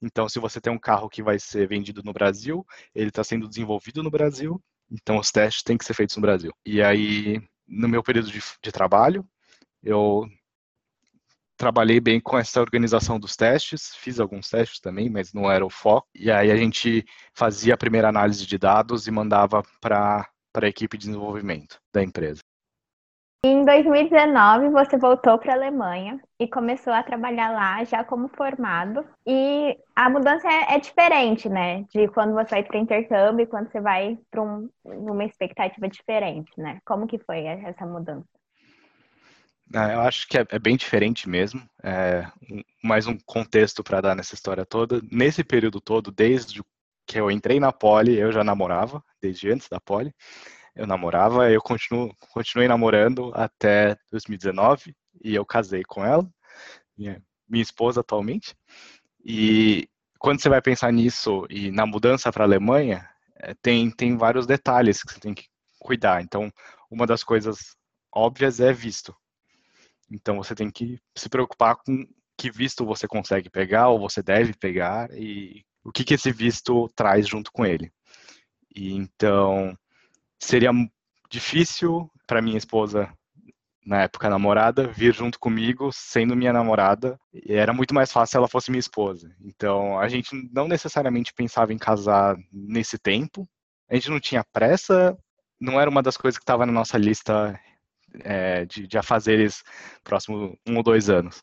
[0.00, 3.48] Então, se você tem um carro que vai ser vendido no Brasil, ele está sendo
[3.48, 6.52] desenvolvido no Brasil, então os testes têm que ser feitos no Brasil.
[6.64, 9.26] E aí, no meu período de, de trabalho,
[9.82, 10.26] eu
[11.56, 15.70] trabalhei bem com essa organização dos testes, fiz alguns testes também, mas não era o
[15.70, 16.08] foco.
[16.14, 20.96] E aí a gente fazia a primeira análise de dados e mandava para a equipe
[20.96, 22.40] de desenvolvimento da empresa.
[23.46, 29.04] Em 2019, você voltou para a Alemanha e começou a trabalhar lá já como formado.
[29.26, 31.82] E a mudança é, é diferente, né?
[31.94, 36.50] De quando você vai para intercâmbio e quando você vai para um, uma expectativa diferente,
[36.56, 36.78] né?
[36.86, 38.26] Como que foi essa mudança?
[39.72, 41.66] Eu acho que é, é bem diferente mesmo.
[41.82, 42.26] É,
[42.82, 45.00] mais um contexto para dar nessa história toda.
[45.10, 46.62] Nesse período todo, desde
[47.06, 50.14] que eu entrei na Poli, eu já namorava, desde antes da Poli.
[50.74, 56.28] Eu namorava, eu continuo, continuei namorando até 2019 e eu casei com ela,
[56.96, 58.54] minha, minha esposa atualmente.
[59.24, 64.16] E quando você vai pensar nisso e na mudança para a Alemanha, é, tem, tem
[64.16, 65.46] vários detalhes que você tem que
[65.78, 66.22] cuidar.
[66.22, 66.50] Então,
[66.90, 67.76] uma das coisas
[68.12, 69.14] óbvias é visto.
[70.10, 74.54] Então, você tem que se preocupar com que visto você consegue pegar ou você deve
[74.54, 77.92] pegar e o que, que esse visto traz junto com ele.
[78.74, 79.76] E, então,
[80.40, 80.70] seria
[81.30, 83.12] difícil para minha esposa
[83.84, 88.36] na época namorada, vir junto comigo, sendo minha namorada, e era muito mais fácil se
[88.38, 89.30] ela fosse minha esposa.
[89.40, 93.46] Então, a gente não necessariamente pensava em casar nesse tempo,
[93.90, 95.16] a gente não tinha pressa,
[95.60, 97.58] não era uma das coisas que estava na nossa lista
[98.22, 99.62] é, de, de afazeres
[100.02, 101.42] próximo um ou dois anos.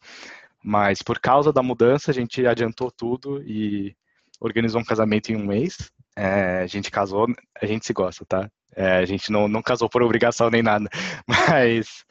[0.63, 3.95] Mas por causa da mudança, a gente adiantou tudo e
[4.39, 5.91] organizou um casamento em um mês.
[6.15, 7.27] É, a gente casou,
[7.59, 8.49] a gente se gosta, tá?
[8.75, 10.87] É, a gente não, não casou por obrigação nem nada,
[11.27, 12.05] mas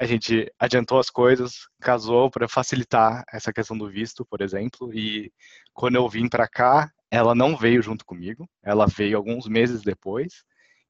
[0.00, 4.92] a gente adiantou as coisas, casou para facilitar essa questão do visto, por exemplo.
[4.94, 5.32] E
[5.74, 10.44] quando eu vim para cá, ela não veio junto comigo, ela veio alguns meses depois,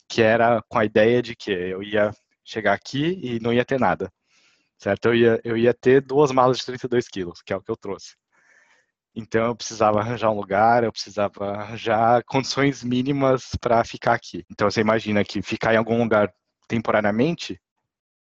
[0.09, 2.11] que era com a ideia de que eu ia
[2.49, 4.11] chegar aqui e não ia ter nada,
[4.79, 5.07] certo?
[5.07, 7.77] Eu ia, eu ia ter duas malas de 32 quilos, que é o que eu
[7.77, 8.17] trouxe.
[9.15, 14.45] Então eu precisava arranjar um lugar, eu precisava arranjar condições mínimas para ficar aqui.
[14.51, 16.33] Então você imagina que ficar em algum lugar
[16.69, 17.61] temporariamente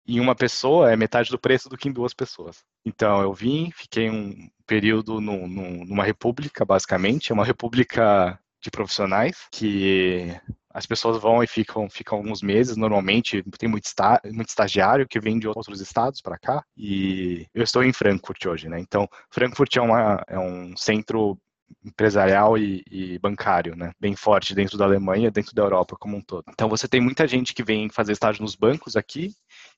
[0.07, 2.63] em uma pessoa é metade do preço do que em duas pessoas.
[2.85, 8.71] Então eu vim, fiquei um período no, no, numa república, basicamente, é uma república de
[8.71, 10.39] profissionais que
[10.75, 15.21] as pessoas vão e ficam, ficam alguns meses, normalmente tem muito, esta, muito estagiário que
[15.21, 18.81] vem de outros estados para cá, e eu estou em Frankfurt hoje, né?
[18.81, 21.39] Então, Frankfurt é, uma, é um centro
[21.85, 23.93] empresarial e, e, bancário, né?
[24.01, 26.45] Bem forte dentro da Alemanha, dentro da Europa como um todo.
[26.51, 29.33] Então, você tem muita gente que vem fazer estágio nos bancos aqui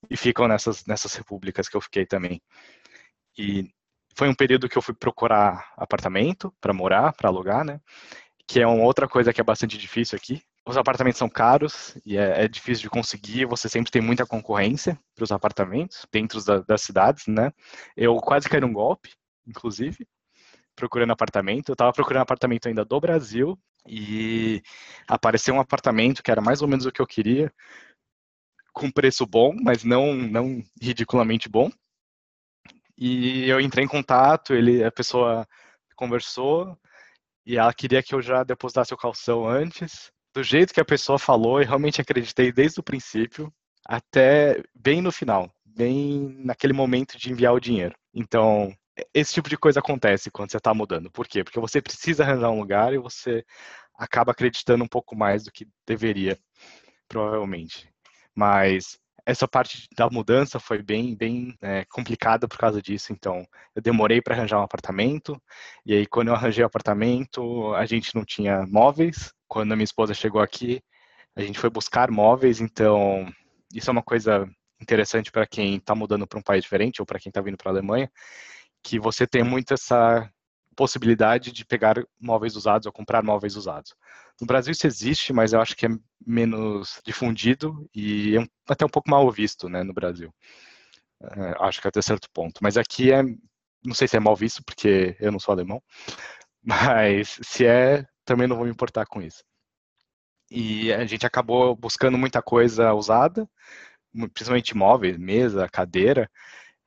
[0.08, 2.40] e ficam nessas, nessas repúblicas que eu fiquei também.
[3.36, 3.70] E
[4.16, 7.80] foi um período que eu fui procurar apartamento para morar, para alugar, né?
[8.46, 12.18] Que é uma outra coisa que é bastante difícil aqui, os apartamentos são caros e
[12.18, 16.58] é, é, difícil de conseguir, você sempre tem muita concorrência para os apartamentos dentro da,
[16.58, 17.52] das cidades, né?
[17.96, 19.14] Eu quase caí num golpe,
[19.46, 20.06] inclusive,
[20.74, 21.68] procurando apartamento.
[21.68, 24.60] Eu estava procurando apartamento ainda do Brasil e
[25.06, 27.52] apareceu um apartamento que era mais ou menos o que eu queria,
[28.72, 31.70] com preço bom, mas não, não ridiculamente bom.
[32.98, 35.46] E eu entrei em contato, ele, a pessoa
[35.94, 36.76] conversou
[37.46, 41.18] e ela queria que eu já depositasse o calção antes do jeito que a pessoa
[41.18, 43.50] falou, eu realmente acreditei desde o princípio
[43.86, 47.96] até bem no final, bem naquele momento de enviar o dinheiro.
[48.12, 48.70] Então,
[49.14, 51.10] esse tipo de coisa acontece quando você está mudando.
[51.10, 51.42] Por quê?
[51.42, 53.46] Porque você precisa arranjar um lugar e você
[53.96, 56.38] acaba acreditando um pouco mais do que deveria,
[57.08, 57.88] provavelmente.
[58.34, 63.10] Mas essa parte da mudança foi bem, bem é, complicada por causa disso.
[63.10, 63.42] Então,
[63.74, 65.40] eu demorei para arranjar um apartamento.
[65.86, 69.34] E aí, quando eu arranjei o apartamento, a gente não tinha móveis.
[69.48, 70.82] Quando a minha esposa chegou aqui,
[71.34, 72.60] a gente foi buscar móveis.
[72.60, 73.30] Então,
[73.72, 74.48] isso é uma coisa
[74.80, 77.70] interessante para quem está mudando para um país diferente ou para quem está vindo para
[77.70, 78.10] a Alemanha,
[78.82, 80.30] que você tem muito essa
[80.76, 83.94] possibilidade de pegar móveis usados ou comprar móveis usados.
[84.40, 85.88] No Brasil isso existe, mas eu acho que é
[86.24, 90.32] menos difundido e é até um pouco mal visto, né, no Brasil.
[91.22, 92.60] É, acho que até certo ponto.
[92.62, 93.22] Mas aqui é,
[93.82, 95.82] não sei se é mal visto porque eu não sou alemão,
[96.62, 99.42] mas se é, também não vou me importar com isso.
[100.50, 103.48] E a gente acabou buscando muita coisa usada,
[104.32, 106.30] principalmente móveis, mesa, cadeira,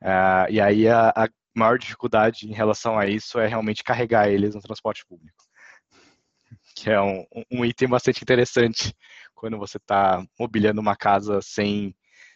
[0.02, 4.54] uh, e aí a, a maior dificuldade em relação a isso é realmente carregar eles
[4.54, 5.44] no transporte público,
[6.76, 8.94] que é um, um item bastante interessante
[9.34, 11.94] quando você está mobiliando uma casa sem,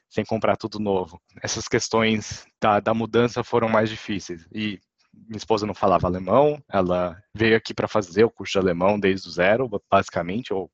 [0.08, 1.20] sem comprar tudo novo.
[1.42, 4.46] Essas questões da, da mudança foram mais difíceis.
[4.52, 4.78] E
[5.26, 9.28] minha esposa não falava alemão, ela veio aqui para fazer o curso de alemão desde
[9.28, 10.70] o zero, basicamente, ou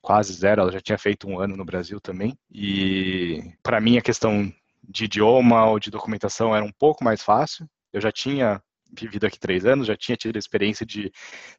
[0.00, 2.36] quase zero, ela já tinha feito um ano no Brasil também.
[2.50, 7.68] E para mim a questão de idioma ou de documentação era um pouco mais fácil,
[7.92, 11.12] eu já tinha vivido aqui três anos, já tinha tido a experiência de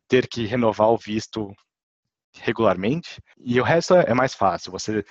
[0.07, 1.53] ter que renovar o visto
[2.39, 3.21] regularmente.
[3.37, 4.71] E o resto é mais fácil.
[4.71, 5.03] Você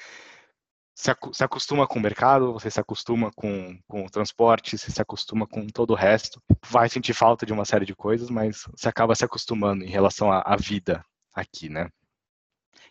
[1.00, 5.46] se acostuma com o mercado, você se acostuma com, com o transporte, você se acostuma
[5.46, 6.42] com todo o resto.
[6.68, 10.30] Vai sentir falta de uma série de coisas, mas você acaba se acostumando em relação
[10.30, 11.88] à, à vida aqui, né?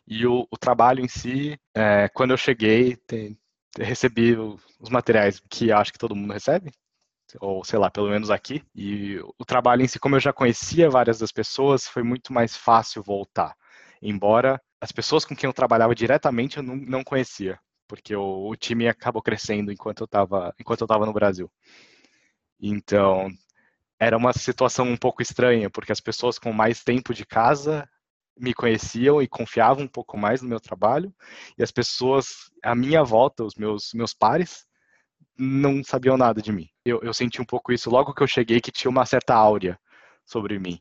[0.08, 3.38] E o, o, trabalho em si, é, quando eu cheguei, tem,
[3.78, 6.72] recebi os materiais que acho que todo mundo recebe,
[7.40, 8.64] ou sei lá, pelo menos aqui.
[8.74, 12.58] E o trabalho em si, como eu já conhecia várias das pessoas, foi muito mais
[12.58, 13.56] fácil voltar.
[14.02, 18.56] Embora as pessoas com quem eu trabalhava diretamente eu não, não conhecia, porque o, o,
[18.56, 21.52] time acabou crescendo enquanto eu estava enquanto eu estava no Brasil.
[22.62, 23.28] Então,
[24.00, 27.90] era uma situação um pouco estranha, porque as pessoas com mais tempo de casa
[28.38, 31.14] me conheciam e confiavam um pouco mais no meu trabalho,
[31.58, 34.66] e as pessoas à minha volta, os meus meus pares,
[35.38, 36.70] não sabiam nada de mim.
[36.86, 39.80] Eu, eu senti um pouco isso logo que eu cheguei, que tinha uma certa áurea
[40.26, 40.80] sobre mim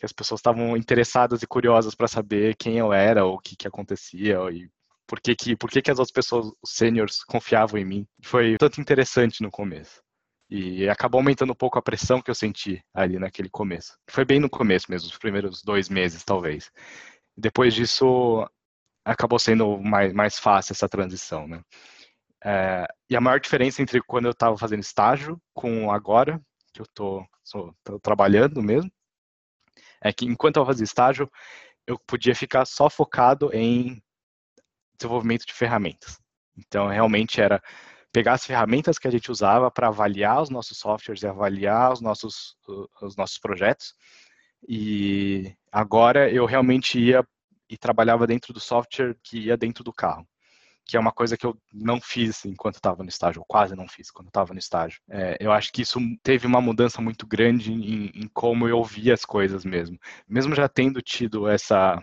[0.00, 3.54] que as pessoas estavam interessadas e curiosas para saber quem eu era, ou o que,
[3.54, 4.70] que acontecia, e
[5.10, 8.06] por que, que, por que, que as outras pessoas, os seniors, confiavam em mim.
[8.22, 10.00] Foi tanto interessante no começo.
[10.48, 13.98] E acabou aumentando um pouco a pressão que eu senti ali naquele começo.
[14.08, 16.70] Foi bem no começo mesmo, os primeiros dois meses, talvez.
[17.36, 18.48] Depois disso,
[19.04, 21.60] acabou sendo mais, mais fácil essa transição, né?
[22.44, 26.40] É, e a maior diferença entre quando eu estava fazendo estágio com agora,
[26.72, 27.26] que eu estou
[28.00, 28.90] trabalhando mesmo,
[30.00, 31.28] é que enquanto eu fazia estágio,
[31.84, 34.00] eu podia ficar só focado em
[35.00, 36.18] desenvolvimento de ferramentas.
[36.56, 37.62] Então, realmente era
[38.12, 42.00] pegar as ferramentas que a gente usava para avaliar os nossos softwares e avaliar os
[42.00, 42.56] nossos,
[43.02, 43.94] os nossos projetos.
[44.68, 47.24] E agora eu realmente ia
[47.68, 50.26] e trabalhava dentro do software que ia dentro do carro
[50.90, 53.86] que é uma coisa que eu não fiz enquanto estava no estágio, ou quase não
[53.88, 55.00] fiz quando estava no estágio.
[55.08, 59.14] É, eu acho que isso teve uma mudança muito grande em, em como eu via
[59.14, 59.96] as coisas mesmo.
[60.28, 62.02] Mesmo já tendo tido essa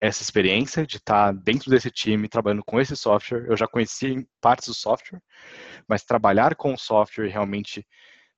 [0.00, 4.68] essa experiência de estar dentro desse time, trabalhando com esse software, eu já conhecia partes
[4.68, 5.20] do software,
[5.88, 7.86] mas trabalhar com o software, realmente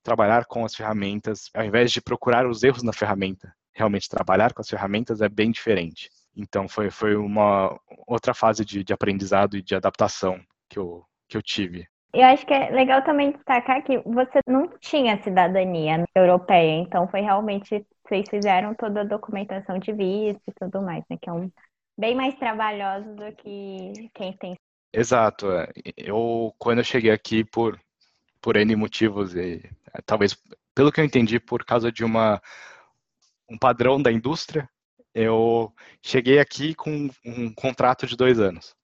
[0.01, 4.61] trabalhar com as ferramentas, ao invés de procurar os erros na ferramenta, realmente trabalhar com
[4.61, 6.09] as ferramentas é bem diferente.
[6.35, 11.35] Então foi, foi uma outra fase de, de aprendizado e de adaptação que eu, que
[11.35, 11.87] eu tive.
[12.11, 17.21] Eu acho que é legal também destacar que você não tinha cidadania europeia, então foi
[17.21, 21.17] realmente, vocês fizeram toda a documentação de visto e tudo mais, né?
[21.21, 21.51] Que é um
[21.95, 24.55] bem mais trabalhoso do que quem tem.
[24.91, 25.51] Exato.
[25.51, 25.69] É.
[25.95, 27.79] Eu, quando eu cheguei aqui por,
[28.41, 29.61] por N motivos, e
[30.03, 30.35] talvez,
[30.73, 32.41] pelo que eu entendi, por causa de uma,
[33.47, 34.67] um padrão da indústria,
[35.13, 38.75] eu cheguei aqui com um contrato de dois anos.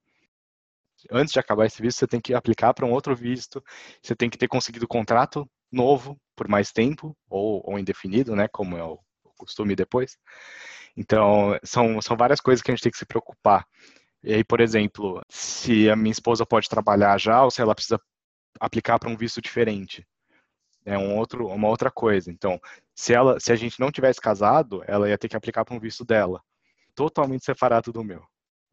[1.10, 3.62] Antes de acabar esse visto, você tem que aplicar para um outro visto,
[4.02, 8.76] você tem que ter conseguido contrato novo por mais tempo, ou, ou indefinido, né, como
[8.76, 8.98] é o
[9.38, 10.16] costume depois.
[10.96, 13.66] Então, são, são várias coisas que a gente tem que se preocupar.
[14.22, 18.00] E aí, por exemplo, se a minha esposa pode trabalhar já ou se ela precisa
[18.60, 20.06] aplicar para um visto diferente
[20.86, 22.30] é um outro, uma outra coisa.
[22.30, 22.60] Então,
[22.94, 25.80] se ela, se a gente não tivesse casado, ela ia ter que aplicar para um
[25.80, 26.40] visto dela,
[26.94, 28.24] totalmente separado do meu,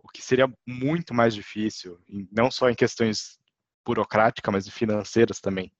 [0.03, 1.97] o que seria muito mais difícil,
[2.31, 3.39] não só em questões
[3.85, 5.71] burocráticas, mas financeiras também.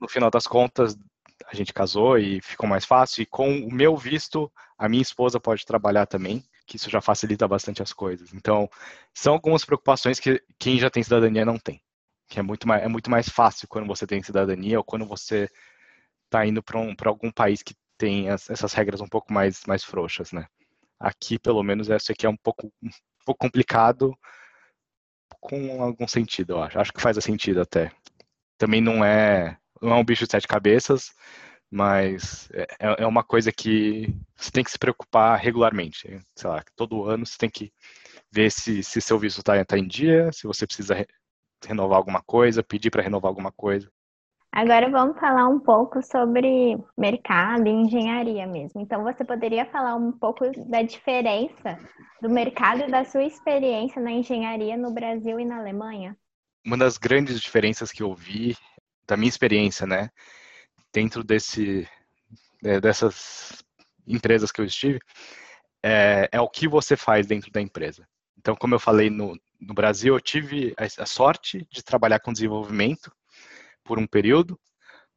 [0.00, 0.98] No final das contas,
[1.46, 3.22] a gente casou e ficou mais fácil.
[3.22, 7.46] E com o meu visto, a minha esposa pode trabalhar também, que isso já facilita
[7.46, 8.32] bastante as coisas.
[8.34, 8.68] Então,
[9.14, 11.82] são algumas preocupações que quem já tem cidadania não tem.
[12.28, 15.48] Que é muito mais, é muito mais fácil quando você tem cidadania ou quando você
[16.26, 19.84] está indo para um, algum país que tem as, essas regras um pouco mais, mais
[19.84, 20.46] frouxas, né?
[20.98, 22.72] Aqui, pelo menos, essa aqui é um pouco,
[23.24, 24.16] pouco complicado
[25.40, 26.78] com algum sentido, eu acho.
[26.78, 27.92] Acho que faz sentido até.
[28.58, 31.12] Também não é, não é um bicho de sete cabeças,
[31.70, 36.20] mas é, é uma coisa que você tem que se preocupar regularmente.
[36.36, 37.72] Sei lá, todo ano você tem que
[38.30, 41.06] ver se, se seu visto está tá em dia, se você precisa re,
[41.64, 43.90] renovar alguma coisa, pedir para renovar alguma coisa.
[44.52, 48.80] Agora vamos falar um pouco sobre mercado e engenharia mesmo.
[48.80, 51.78] Então, você poderia falar um pouco da diferença
[52.20, 56.16] do mercado e da sua experiência na engenharia no Brasil e na Alemanha?
[56.66, 58.56] Uma das grandes diferenças que eu vi
[59.06, 60.10] da minha experiência, né,
[60.92, 61.88] dentro desse
[62.64, 63.64] é, dessas
[64.06, 64.98] empresas que eu estive,
[65.82, 68.06] é, é, o que você faz dentro da empresa.
[68.36, 72.32] Então, como eu falei no, no Brasil, eu tive a, a sorte de trabalhar com
[72.32, 73.12] desenvolvimento
[73.84, 74.58] por um período,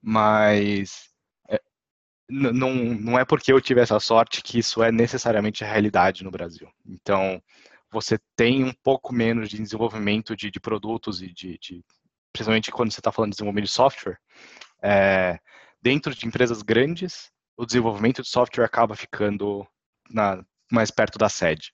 [0.01, 1.09] mas
[1.49, 1.61] é,
[2.29, 6.31] não, não é porque eu tive essa sorte que isso é necessariamente a realidade no
[6.31, 6.69] Brasil.
[6.85, 7.41] Então,
[7.91, 11.85] você tem um pouco menos de desenvolvimento de, de produtos e de, de,
[12.33, 14.17] principalmente quando você está falando de desenvolvimento de software,
[14.81, 15.39] é,
[15.81, 19.65] dentro de empresas grandes, o desenvolvimento de software acaba ficando
[20.09, 21.71] na, mais perto da sede.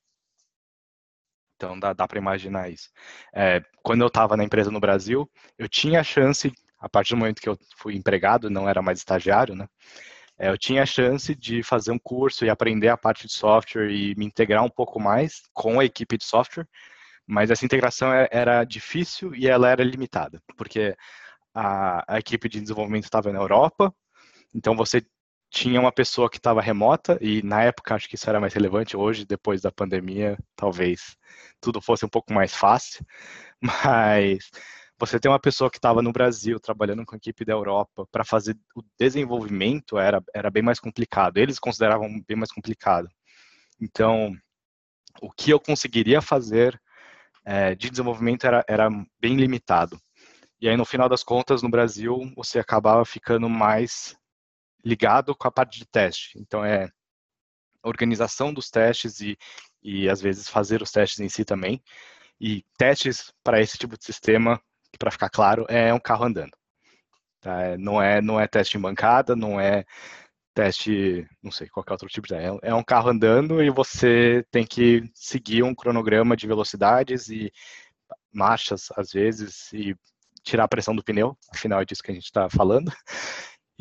[1.55, 2.89] Então dá, dá para imaginar isso.
[3.34, 7.17] É, quando eu estava na empresa no Brasil, eu tinha a chance a partir do
[7.17, 9.67] momento que eu fui empregado, não era mais estagiário, né?
[10.38, 13.91] É, eu tinha a chance de fazer um curso e aprender a parte de software
[13.91, 16.65] e me integrar um pouco mais com a equipe de software
[17.27, 20.95] Mas essa integração é, era difícil e ela era limitada, porque
[21.53, 23.93] a, a equipe de desenvolvimento estava na Europa,
[24.53, 25.03] então você
[25.51, 28.95] tinha uma pessoa que estava remota, e na época acho que isso era mais relevante,
[28.97, 31.15] hoje, depois da pandemia, talvez
[31.61, 33.05] tudo fosse um pouco mais fácil,
[33.61, 34.49] mas
[35.00, 38.26] você ter uma pessoa que estava no Brasil trabalhando com a equipe da Europa para
[38.26, 43.08] fazer o desenvolvimento era, era bem mais complicado, eles consideravam bem mais complicado.
[43.80, 44.36] Então,
[45.22, 46.80] o que eu conseguiria fazer
[47.45, 48.89] é, de desenvolvimento era, era
[49.20, 50.00] bem limitado.
[50.62, 54.18] E aí, no final das contas, no Brasil, você acabava ficando mais
[54.84, 56.38] ligado com a parte de teste.
[56.38, 56.89] Então, é
[57.82, 59.38] organização dos testes e,
[59.82, 61.82] e às vezes, fazer os testes em si também.
[62.41, 64.62] E testes para esse tipo de sistema,
[65.00, 66.52] para ficar claro, é um carro andando.
[67.41, 67.62] Tá?
[67.62, 69.86] É, não, é, não é teste em bancada, não é
[70.54, 74.66] teste, não sei, qualquer outro tipo de é, é um carro andando e você tem
[74.66, 77.52] que seguir um cronograma de velocidades e
[78.32, 79.95] marchas às vezes e
[80.43, 82.91] tirar a pressão do pneu, afinal é disso que a gente está falando.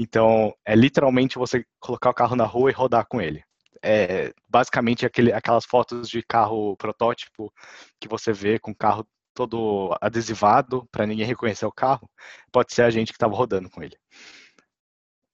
[0.01, 3.43] Então, é literalmente você colocar o carro na rua e rodar com ele.
[3.83, 7.53] É basicamente aquele, aquelas fotos de carro protótipo
[8.01, 9.05] que você vê com carro
[9.39, 12.11] todo adesivado para ninguém reconhecer o carro.
[12.51, 13.97] Pode ser a gente que estava rodando com ele.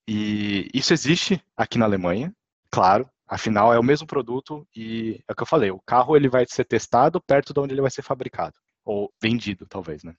[0.07, 2.31] E isso existe aqui na Alemanha,
[2.71, 3.09] claro.
[3.27, 5.71] Afinal, é o mesmo produto e é o que eu falei.
[5.71, 9.67] O carro ele vai ser testado perto de onde ele vai ser fabricado ou vendido,
[9.67, 10.15] talvez, né?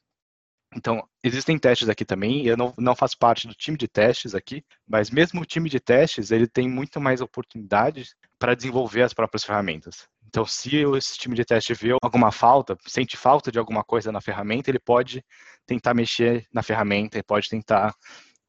[0.76, 4.62] Então, existem testes aqui também, eu não, não faço parte do time de testes aqui,
[4.86, 9.46] mas mesmo o time de testes, ele tem muito mais oportunidades para desenvolver as próprias
[9.46, 10.06] ferramentas.
[10.28, 14.20] Então, se esse time de teste vê alguma falta, sente falta de alguma coisa na
[14.20, 15.24] ferramenta, ele pode
[15.66, 17.94] tentar mexer na ferramenta, ele pode tentar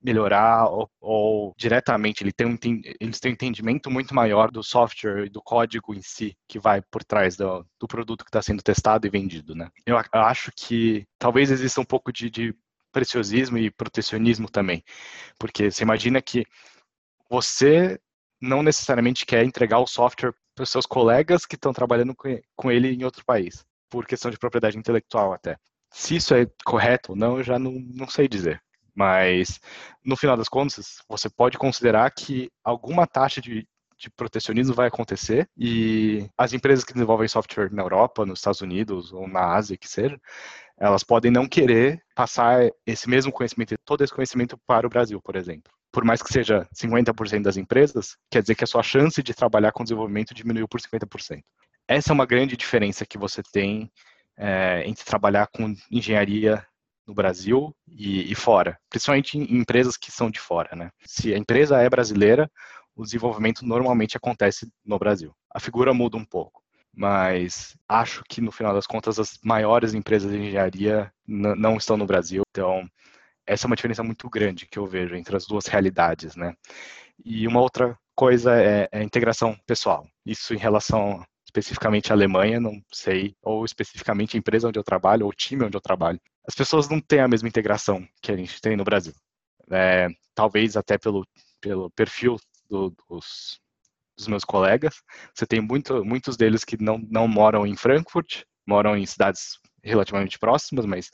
[0.06, 2.56] melhorar ou, ou diretamente ele tem um,
[3.00, 6.80] eles têm um entendimento muito maior do software e do código em si que vai
[6.80, 9.68] por trás do, do produto que está sendo testado e vendido, né?
[9.84, 12.54] Eu, eu, acho que talvez exista um pouco de, de
[12.92, 14.84] preciosismo e protecionismo também,
[15.40, 16.46] porque você imagina que
[17.28, 17.98] você
[18.40, 22.94] não necessariamente quer entregar o software para os seus colegas que estão trabalhando com ele
[22.94, 25.56] em outro país, por questão de propriedade intelectual até.
[25.92, 28.62] Se isso é correto ou não, eu já não, não sei dizer.
[28.96, 29.60] Mas,
[30.02, 33.68] no final das contas, você pode considerar que alguma taxa de,
[33.98, 39.12] de protecionismo vai acontecer e as empresas que desenvolvem software na Europa, nos Estados Unidos
[39.12, 40.18] ou na Ásia, que seja,
[40.78, 45.36] elas podem não querer passar esse mesmo conhecimento, todo esse conhecimento para o Brasil, por
[45.36, 45.70] exemplo.
[45.92, 49.72] Por mais que seja 50% das empresas, quer dizer que a sua chance de trabalhar
[49.72, 51.42] com desenvolvimento diminuiu por 50%.
[51.86, 53.90] Essa é uma grande diferença que você tem
[54.36, 56.66] é, entre trabalhar com engenharia
[57.06, 60.90] no Brasil e, e, fora, principalmente em empresas que são de fora, né?
[61.04, 62.50] Se a empresa é brasileira,
[62.94, 65.32] o desenvolvimento normalmente acontece no Brasil.
[65.54, 70.30] A figura muda um pouco, mas acho que no final das contas as maiores empresas
[70.30, 72.88] de engenharia não estão no Brasil, então
[73.46, 76.54] essa é uma diferença muito grande que eu vejo entre as duas realidades, né?
[77.24, 80.06] E uma outra coisa é, é a integração pessoal.
[80.24, 85.24] Isso em relação especificamente à Alemanha, não sei, ou especificamente a empresa onde eu trabalho,
[85.24, 88.36] ou o time onde eu trabalho as pessoas não têm a mesma integração que a
[88.36, 89.12] gente tem no Brasil.
[89.70, 91.26] É, talvez até pelo,
[91.60, 92.36] pelo perfil
[92.70, 93.60] do, dos,
[94.16, 95.02] dos, meus colegas.
[95.34, 100.38] Você tem muito, muitos deles que não, não moram em Frankfurt, moram em cidades relativamente
[100.38, 101.10] próximas, mas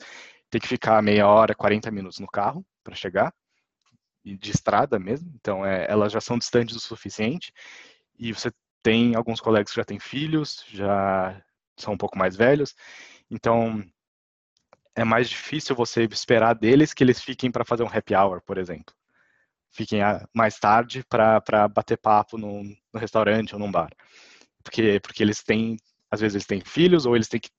[0.49, 3.33] tem que ficar meia hora, 40 minutos no carro para chegar,
[4.23, 5.31] e de estrada mesmo.
[5.35, 7.51] Então, é, elas já são distantes o suficiente.
[8.17, 8.51] E você
[8.83, 11.41] tem alguns colegas que já têm filhos, já
[11.77, 12.75] são um pouco mais velhos.
[13.31, 13.83] Então,
[14.95, 18.57] é mais difícil você esperar deles que eles fiquem para fazer um happy hour, por
[18.57, 18.93] exemplo.
[19.71, 20.01] Fiquem
[20.33, 22.63] mais tarde para bater papo no,
[22.95, 23.91] restaurante ou num bar.
[24.63, 25.77] Porque, porque eles têm,
[26.11, 27.49] às vezes eles têm filhos ou eles têm que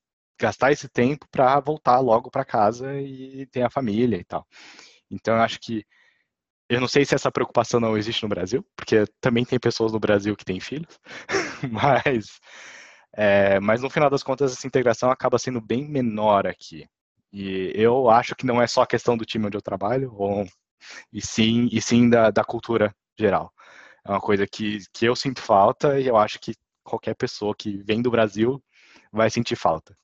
[0.40, 4.46] gastar esse tempo para voltar logo para casa e ter a família e tal.
[5.10, 5.84] Então eu acho que
[6.68, 10.00] eu não sei se essa preocupação não existe no Brasil, porque também tem pessoas no
[10.00, 10.98] Brasil que têm filhos,
[11.70, 12.40] mas
[13.16, 16.88] é, mas no final das contas essa integração acaba sendo bem menor aqui.
[17.34, 20.46] E eu acho que não é só a questão do time onde eu trabalho, ou,
[21.12, 23.52] e sim, e sim da, da cultura geral.
[24.06, 26.54] É uma coisa que, que eu sinto falta e eu acho que
[26.84, 28.62] qualquer pessoa que vem do Brasil
[29.10, 29.96] vai sentir falta.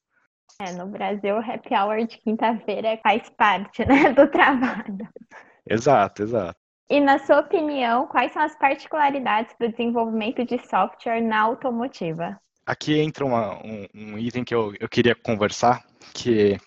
[0.61, 5.09] É, no Brasil, o happy hour de quinta-feira faz parte né, do trabalho.
[5.65, 6.59] Exato, exato.
[6.91, 12.37] E na sua opinião, quais são as particularidades do desenvolvimento de software na automotiva?
[12.67, 16.59] Aqui entra uma, um, um, item que eu, eu queria conversar, que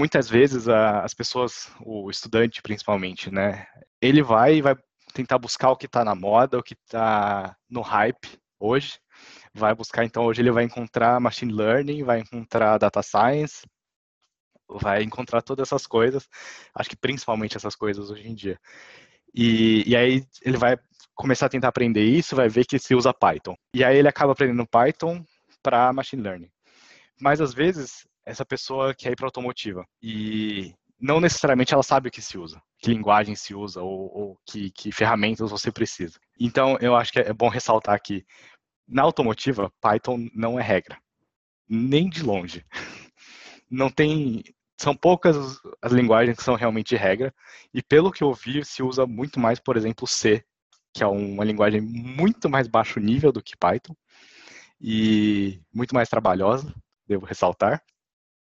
[0.00, 3.66] muitas vezes a, as pessoas, o estudante principalmente, né,
[4.00, 4.74] ele vai e vai
[5.12, 8.98] tentar buscar o que está na moda, o que está no hype hoje,
[9.52, 13.66] vai buscar, então hoje ele vai encontrar machine learning, vai encontrar data science,
[14.70, 16.26] vai encontrar todas essas coisas,
[16.74, 18.58] acho que principalmente essas coisas hoje em dia.
[19.34, 20.78] E, e aí ele vai
[21.14, 23.54] começar a tentar aprender isso, vai ver que se usa Python.
[23.74, 25.22] E aí ele acaba aprendendo Python
[25.62, 26.50] para machine learning.
[27.20, 32.10] Mas às vezes essa pessoa quer ir para automotiva e não necessariamente ela sabe o
[32.10, 36.18] que se usa, que linguagem se usa ou, ou que, que, ferramentas você precisa.
[36.38, 38.24] Então eu acho que é bom ressaltar que
[38.86, 40.98] na automotiva Python não é regra,
[41.68, 42.64] nem de longe.
[43.72, 44.42] Não tem
[44.80, 45.36] são poucas
[45.82, 47.34] as linguagens que são realmente regra,
[47.72, 50.42] e pelo que eu vi, se usa muito mais, por exemplo, C,
[50.94, 53.94] que é uma linguagem muito mais baixo nível do que Python,
[54.80, 56.74] e muito mais trabalhosa,
[57.06, 57.82] devo ressaltar.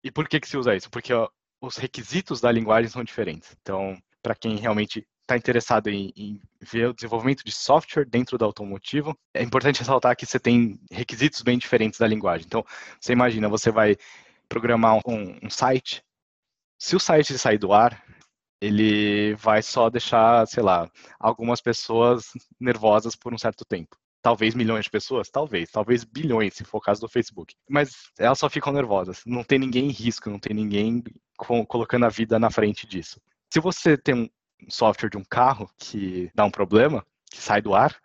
[0.08, 0.89] E por que, que se usa isso?
[0.89, 1.28] Porque ó,
[1.62, 3.55] os requisitos da linguagem são diferentes.
[3.62, 8.45] Então, para quem realmente está interessado em, em, ver o desenvolvimento de software dentro do
[8.45, 12.45] automotivo, é importante ressaltar que você tem requisitos bem diferentes da linguagem.
[12.47, 12.64] Então,
[13.01, 13.97] você imagina, você vai
[14.47, 16.01] programar um, um site
[16.80, 18.01] se o site sair do ar,
[18.62, 20.89] ele vai só deixar, sei lá,
[21.20, 23.97] algumas pessoas nervosas por um certo tempo.
[24.22, 25.30] Talvez milhões de pessoas?
[25.30, 25.72] Talvez.
[25.72, 27.55] Talvez bilhões, se for o caso do Facebook.
[27.70, 29.22] Mas elas só ficam nervosas.
[29.26, 31.03] Não tem ninguém em risco, não tem ninguém
[31.68, 33.22] colocando a vida na frente disso.
[33.51, 34.30] Se você tem um
[34.70, 37.95] software de um carro que dá um problema, que sai do ar,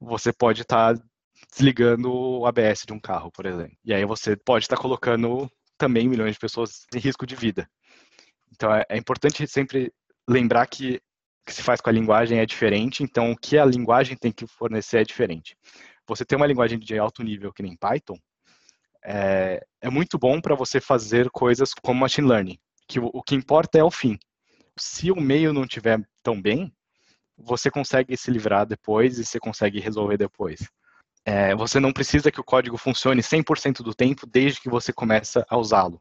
[0.00, 1.02] você pode estar tá
[1.54, 3.76] desligando o ABS de um carro, por exemplo.
[3.84, 7.68] E aí você pode estar tá colocando também milhões de pessoas em risco de vida.
[8.52, 9.92] Então é, é importante sempre
[10.28, 11.00] lembrar que
[11.44, 14.46] que se faz com a linguagem é diferente, então o que a linguagem tem que
[14.46, 15.56] fornecer é diferente.
[16.06, 18.18] Você ter uma linguagem de alto nível que nem Python
[19.04, 23.34] é, é muito bom para você fazer coisas como machine learning, que o, o que
[23.34, 24.18] importa é o fim.
[24.78, 26.72] Se o meio não estiver tão bem,
[27.36, 30.68] você consegue se livrar depois e você consegue resolver depois.
[31.26, 35.44] É, você não precisa que o código funcione 100% do tempo desde que você começa
[35.48, 36.00] a usá-lo.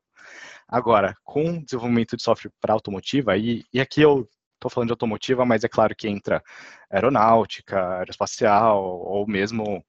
[0.67, 4.27] Agora, com desenvolvimento de software para automotiva, e, e aqui eu
[4.63, 6.41] estou falando de automotiva, mas é claro que entra
[6.89, 9.83] aeronáutica, aeroespacial, ou mesmo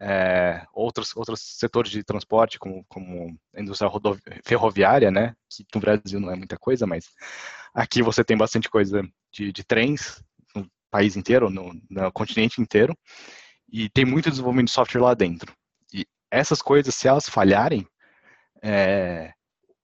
[0.00, 3.90] é, outros, outros setores de transporte, como, como a indústria
[4.44, 7.06] ferroviária, né, que no Brasil não é muita coisa, mas
[7.74, 9.02] aqui você tem bastante coisa
[9.32, 10.22] de, de trens
[10.54, 12.96] no país inteiro, no, no continente inteiro,
[13.70, 15.52] e tem muito desenvolvimento de software lá dentro.
[15.92, 17.86] E essas coisas, se elas falharem,
[18.62, 19.32] é,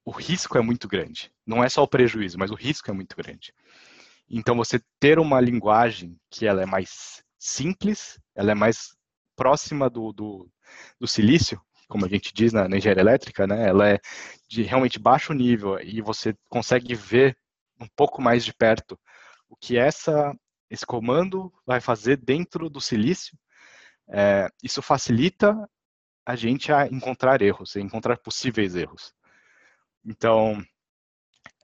[0.04, 1.32] o risco é muito grande.
[1.46, 3.52] Não é só o prejuízo, mas o risco é muito grande.
[4.32, 8.96] Então, você ter uma linguagem que ela é mais simples, ela é mais
[9.36, 10.50] próxima do, do,
[10.98, 13.68] do silício, como a gente diz na, na, engenharia elétrica, né?
[13.68, 14.00] Ela é
[14.48, 17.36] de realmente baixo nível e você consegue ver
[17.78, 18.98] um pouco mais de perto
[19.48, 20.34] o que essa
[20.70, 23.38] esse comando vai fazer dentro do silício.
[24.08, 25.54] É, isso facilita
[26.24, 29.12] a gente a encontrar erros, a encontrar possíveis erros.
[30.02, 30.64] Então,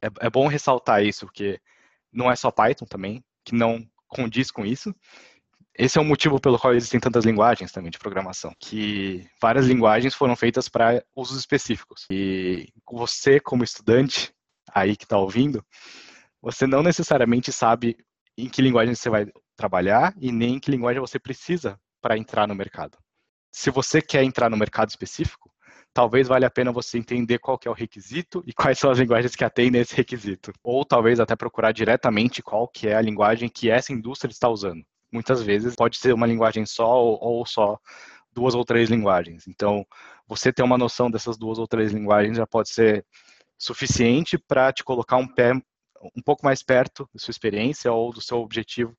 [0.02, 1.58] é, é bom ressaltar isso, porque
[2.12, 4.94] não é só Python também, que não condiz com isso.
[5.74, 10.14] Esse é o motivo pelo qual existem tantas linguagens também de programação, que várias linguagens
[10.14, 12.04] foram feitas para usos específicos.
[12.10, 14.32] E você, como estudante,
[14.74, 15.64] aí que está ouvindo,
[16.42, 17.96] você não necessariamente sabe
[18.36, 22.48] em que linguagem você vai trabalhar e nem em que linguagem você precisa para entrar
[22.48, 22.98] no mercado.
[23.52, 25.50] Se você quer entrar no mercado específico,
[25.92, 29.34] talvez valha a pena você entender qual é o requisito e quais são as linguagens
[29.34, 30.52] que atendem esse requisito.
[30.62, 34.84] Ou talvez até procurar diretamente qual que é a linguagem que essa indústria está usando.
[35.12, 37.78] Muitas vezes pode ser uma linguagem só ou, ou só
[38.32, 39.48] duas ou três linguagens.
[39.48, 39.84] Então,
[40.26, 43.04] você ter uma noção dessas duas ou três linguagens já pode ser
[43.58, 45.52] suficiente para te colocar um pé
[46.16, 48.96] um pouco mais perto da sua experiência ou do seu objetivo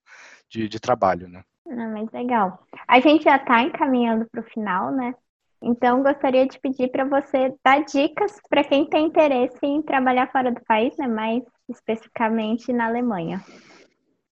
[0.49, 1.43] de, de trabalho, né?
[1.69, 2.61] Ah, mas legal.
[2.87, 5.15] A gente já está encaminhando para o final, né?
[5.61, 10.51] Então, gostaria de pedir para você dar dicas para quem tem interesse em trabalhar fora
[10.51, 13.43] do país, né, mais especificamente na Alemanha.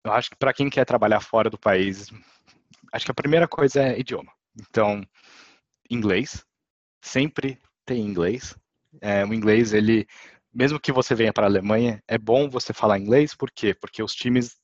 [0.04, 2.08] Eu acho que para quem quer trabalhar fora do país,
[2.92, 4.32] acho que a primeira coisa é idioma.
[4.58, 5.04] Então,
[5.90, 6.42] inglês,
[7.02, 8.56] sempre tem inglês.
[9.00, 10.06] É, o inglês, ele,
[10.52, 13.74] mesmo que você venha para a Alemanha, é bom você falar inglês, por quê?
[13.74, 14.56] Porque os times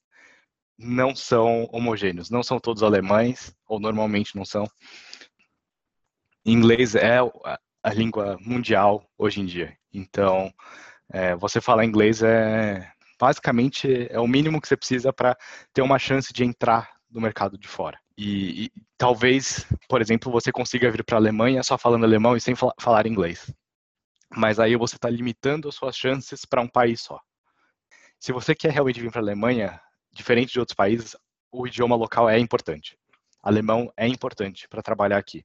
[0.78, 4.66] não são homogêneos, não são todos alemães, ou normalmente não são
[6.52, 7.18] inglês é
[7.82, 9.76] a língua mundial hoje em dia.
[9.92, 10.52] Então,
[11.10, 15.36] é, você falar inglês é basicamente é o mínimo que você precisa para
[15.72, 17.98] ter uma chance de entrar no mercado de fora.
[18.16, 22.40] E, e talvez, por exemplo, você consiga vir para a Alemanha só falando alemão e
[22.40, 23.52] sem falar inglês.
[24.34, 27.20] Mas aí você está limitando as suas chances para um país só.
[28.18, 29.80] Se você quer realmente vir para a Alemanha,
[30.12, 31.16] diferente de outros países,
[31.50, 32.98] o idioma local é importante.
[33.42, 35.44] Alemão é importante para trabalhar aqui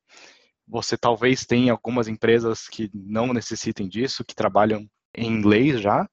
[0.72, 6.10] Você talvez tenha algumas empresas que não necessitem disso, que trabalham em inglês já,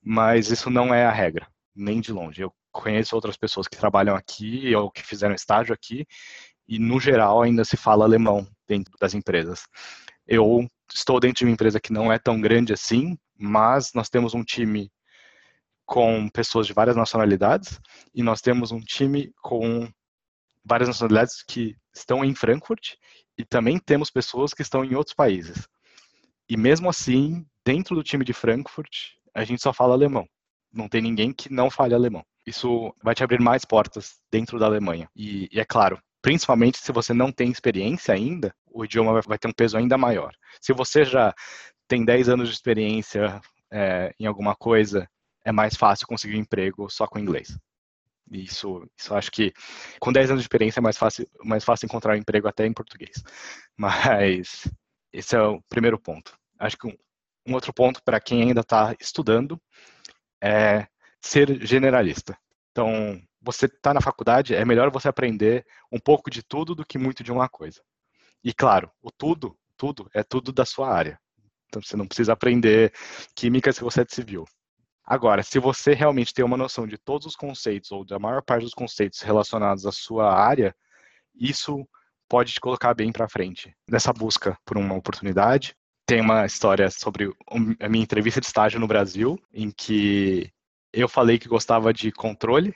[0.00, 2.40] mas isso não é a regra, nem de longe.
[2.40, 6.06] Eu conheço outras pessoas que trabalham aqui ou que fizeram estágio aqui
[6.68, 9.64] e no geral ainda se fala alemão dentro das empresas.
[10.24, 14.34] Eu estou dentro de uma empresa que não é tão grande assim, mas nós temos
[14.34, 14.88] um time
[15.84, 17.80] com pessoas de várias nacionalidades
[18.14, 19.90] e nós temos um time com
[20.64, 22.94] várias nacionalidades que estão em Frankfurt
[23.38, 25.68] e também temos pessoas que estão em outros países.
[26.48, 30.26] E mesmo assim, dentro do time de Frankfurt, a gente só fala alemão.
[30.72, 32.24] Não tem ninguém que não fale alemão.
[32.46, 35.08] Isso vai te abrir mais portas dentro da Alemanha.
[35.16, 39.48] E, e é claro, principalmente se você não tem experiência ainda, o idioma vai ter
[39.48, 40.32] um peso ainda maior.
[40.60, 41.34] Se você já
[41.88, 43.40] tem 10 anos de experiência
[43.72, 45.08] é, em alguma coisa,
[45.44, 47.58] é mais fácil conseguir um emprego só com inglês.
[48.30, 49.52] Isso, isso acho que
[50.00, 52.72] com 10 anos de experiência é mais fácil, mais fácil encontrar um emprego até em
[52.72, 53.22] português.
[53.76, 54.68] Mas
[55.12, 56.36] esse é o primeiro ponto.
[56.58, 56.96] Acho que um,
[57.46, 59.60] um outro ponto para quem ainda está estudando
[60.42, 60.86] é
[61.20, 62.36] ser generalista.
[62.72, 66.98] Então, você está na faculdade, é melhor você aprender um pouco de tudo do que
[66.98, 67.80] muito de uma coisa.
[68.42, 71.18] E claro, o tudo, tudo é tudo da sua área.
[71.68, 72.92] Então você não precisa aprender
[73.34, 74.44] química se você é de civil.
[75.06, 78.64] Agora, se você realmente tem uma noção de todos os conceitos ou da maior parte
[78.64, 80.74] dos conceitos relacionados à sua área,
[81.34, 81.86] isso
[82.28, 85.76] pode te colocar bem para frente nessa busca por uma oportunidade.
[86.04, 87.32] Tem uma história sobre
[87.80, 90.50] a minha entrevista de estágio no Brasil, em que
[90.92, 92.74] eu falei que gostava de controle,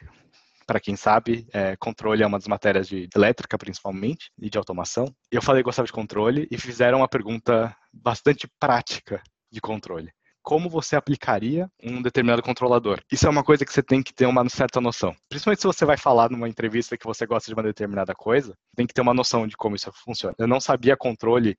[0.71, 5.13] para quem sabe, é, controle é uma das matérias de elétrica, principalmente, e de automação.
[5.29, 9.21] Eu falei que gostava de controle e fizeram uma pergunta bastante prática
[9.51, 10.13] de controle.
[10.51, 13.01] Como você aplicaria um determinado controlador?
[13.09, 15.15] Isso é uma coisa que você tem que ter uma certa noção.
[15.29, 18.85] Principalmente se você vai falar numa entrevista que você gosta de uma determinada coisa, tem
[18.85, 20.35] que ter uma noção de como isso funciona.
[20.37, 21.57] Eu não sabia controle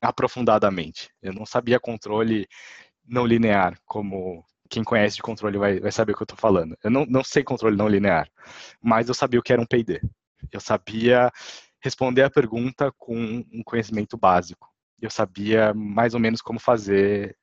[0.00, 1.10] aprofundadamente.
[1.20, 2.46] Eu não sabia controle
[3.04, 6.78] não linear, como quem conhece de controle vai, vai saber o que eu estou falando.
[6.84, 8.30] Eu não, não sei controle não linear,
[8.80, 10.00] mas eu sabia o que era um P&D.
[10.52, 11.28] Eu sabia
[11.82, 13.16] responder a pergunta com
[13.52, 14.68] um conhecimento básico.
[15.02, 17.36] Eu sabia mais ou menos como fazer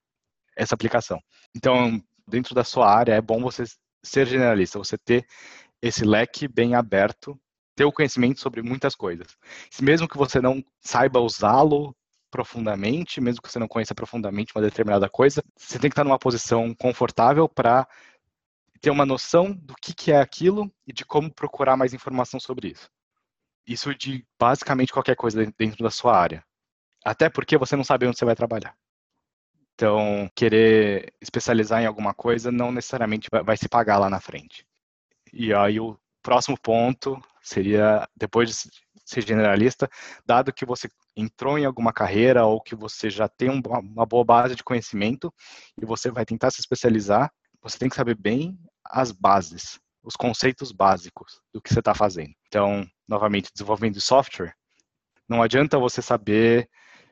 [0.56, 1.20] essa aplicação.
[1.56, 3.64] Então, dentro da sua área, é bom você
[4.04, 5.26] ser generalista, você ter
[5.82, 7.40] esse leque bem aberto,
[7.76, 9.28] ter o conhecimento sobre muitas coisas.
[9.82, 11.96] Mesmo que você não saiba usá-lo
[12.30, 16.18] profundamente, mesmo que você não conheça profundamente uma determinada coisa, você tem que estar numa
[16.18, 17.88] posição confortável para
[18.82, 22.70] ter uma noção do que, que é aquilo e de como procurar mais informação sobre
[22.70, 22.90] isso.
[23.66, 26.44] Isso de basicamente qualquer coisa dentro da sua área.
[27.06, 28.76] Até porque você não sabe onde você vai trabalhar.
[29.76, 34.66] Então, querer especializar em alguma coisa não necessariamente vai, se pagar lá na frente.
[35.32, 38.70] E aí o próximo ponto seria, depois de
[39.04, 39.90] ser generalista,
[40.26, 44.56] dado que você entrou em alguma carreira ou que você já tem uma boa base
[44.56, 45.34] de conhecimento
[45.82, 50.72] e você vai tentar se especializar, você tem que saber bem as bases, os conceitos
[50.72, 52.34] básicos do que você está fazendo.
[52.48, 54.54] Então, novamente, desenvolvimento de software,
[55.28, 56.70] não adianta você saber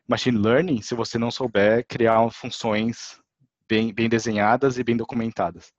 [0.08, 3.20] machine learning se você não souber criar funções
[3.68, 5.72] bem, bem desenhadas e bem documentadas.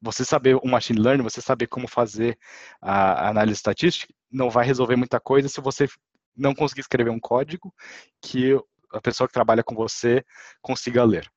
[0.00, 2.38] Você saber o machine learning, você saber como fazer
[2.80, 5.88] a análise estatística, não vai resolver muita coisa se você
[6.36, 7.74] não conseguir escrever um código
[8.20, 8.54] que
[8.92, 10.24] a pessoa que trabalha com você
[10.60, 11.30] consiga ler.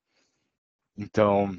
[0.97, 1.57] Então,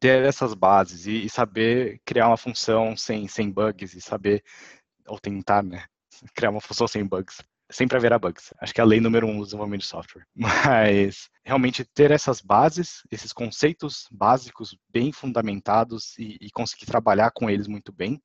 [0.00, 4.42] ter essas bases e, e saber criar uma função sem, sem bugs e saber,
[5.06, 5.84] ou tentar, né,
[6.34, 7.42] criar uma função sem bugs.
[7.70, 8.54] Sempre haverá bugs.
[8.60, 10.24] Acho que é a lei número um do desenvolvimento de software.
[10.34, 17.50] Mas realmente ter essas bases, esses conceitos básicos bem fundamentados e, e conseguir trabalhar com
[17.50, 18.20] eles muito bem,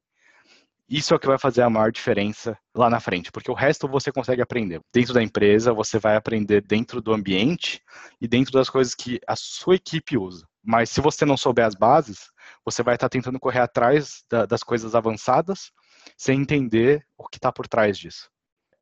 [0.91, 3.87] isso é o que vai fazer a maior diferença lá na frente, porque o resto
[3.87, 4.81] você consegue aprender.
[4.93, 7.81] Dentro da empresa, você vai aprender dentro do ambiente
[8.19, 10.45] e dentro das coisas que a sua equipe usa.
[10.61, 12.29] Mas se você não souber as bases,
[12.65, 15.71] você vai estar tentando correr atrás da, das coisas avançadas
[16.17, 18.29] sem entender o que está por trás disso.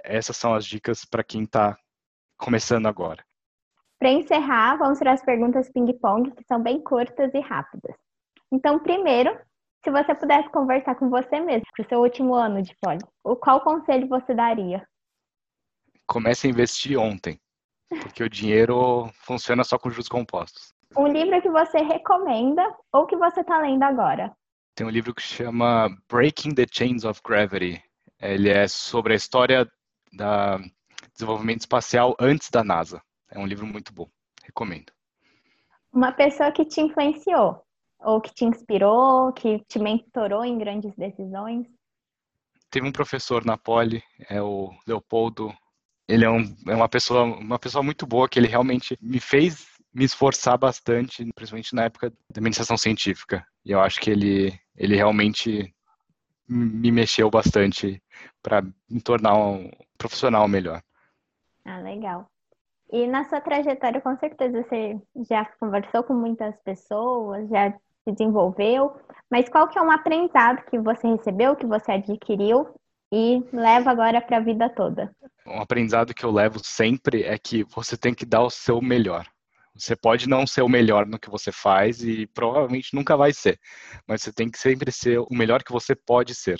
[0.03, 1.77] Essas são as dicas para quem está
[2.37, 3.23] começando agora.
[3.99, 7.95] Para encerrar, vamos para as perguntas ping-pong, que são bem curtas e rápidas.
[8.51, 9.37] Então, primeiro,
[9.83, 12.99] se você pudesse conversar com você mesmo, para o seu último ano de poli,
[13.41, 14.87] qual conselho você daria?
[16.07, 17.39] Comece a investir ontem,
[18.01, 20.73] porque o dinheiro funciona só com juros compostos.
[20.97, 24.35] Um livro que você recomenda ou que você está lendo agora?
[24.75, 27.83] Tem um livro que chama Breaking the Chains of Gravity.
[28.21, 29.69] Ele é sobre a história
[30.11, 30.69] do
[31.13, 33.01] desenvolvimento espacial antes da NASA.
[33.29, 34.09] É um livro muito bom,
[34.43, 34.91] recomendo.
[35.91, 37.63] Uma pessoa que te influenciou
[37.99, 41.67] ou que te inspirou, que te mentorou em grandes decisões?
[42.69, 45.53] Teve um professor na Poli, é o Leopoldo
[46.09, 49.67] ele é, um, é uma pessoa uma pessoa muito boa que ele realmente me fez
[49.93, 53.45] me esforçar bastante, principalmente na época da iniciação científica.
[53.65, 55.73] E eu acho que ele ele realmente
[56.49, 58.01] me mexeu bastante
[58.41, 60.81] para me tornar um profissional melhor.
[61.63, 62.29] Ah, legal.
[62.91, 67.71] E na sua trajetória, com certeza você já conversou com muitas pessoas, já
[68.03, 72.67] se desenvolveu, mas qual que é um aprendizado que você recebeu, que você adquiriu
[73.11, 75.15] e leva agora para a vida toda?
[75.45, 79.27] Um aprendizado que eu levo sempre é que você tem que dar o seu melhor.
[79.79, 83.57] Você pode não ser o melhor no que você faz e provavelmente nunca vai ser,
[84.05, 86.59] mas você tem que sempre ser o melhor que você pode ser.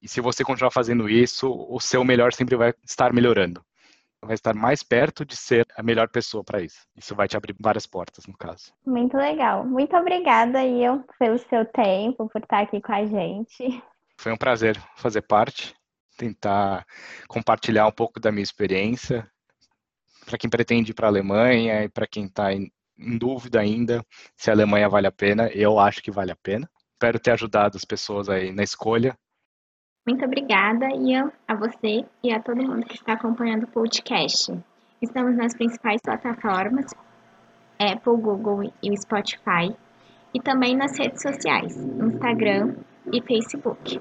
[0.00, 3.64] E se você continuar fazendo isso, o seu melhor sempre vai estar melhorando.
[4.20, 6.86] Vai estar mais perto de ser a melhor pessoa para isso.
[6.96, 8.72] Isso vai te abrir várias portas, no caso.
[8.86, 9.64] Muito legal.
[9.66, 13.82] Muito obrigada, Ian, pelo seu tempo, por estar aqui com a gente.
[14.16, 15.74] Foi um prazer fazer parte,
[16.16, 16.86] tentar
[17.26, 19.28] compartilhar um pouco da minha experiência
[20.24, 22.70] para quem pretende ir para a Alemanha e para quem está em,
[23.18, 24.04] dúvida ainda
[24.36, 25.48] se a Alemanha vale a pena.
[25.48, 26.68] Eu acho que vale a pena.
[26.92, 29.16] Espero ter ajudado as pessoas aí na escolha
[30.04, 34.52] muito obrigada, Ian, a você e a todo mundo que está acompanhando o podcast.
[35.00, 36.92] Estamos nas principais plataformas,
[37.78, 39.76] Apple, Google e Spotify,
[40.34, 42.74] e também nas redes sociais, Instagram
[43.12, 44.00] e Facebook.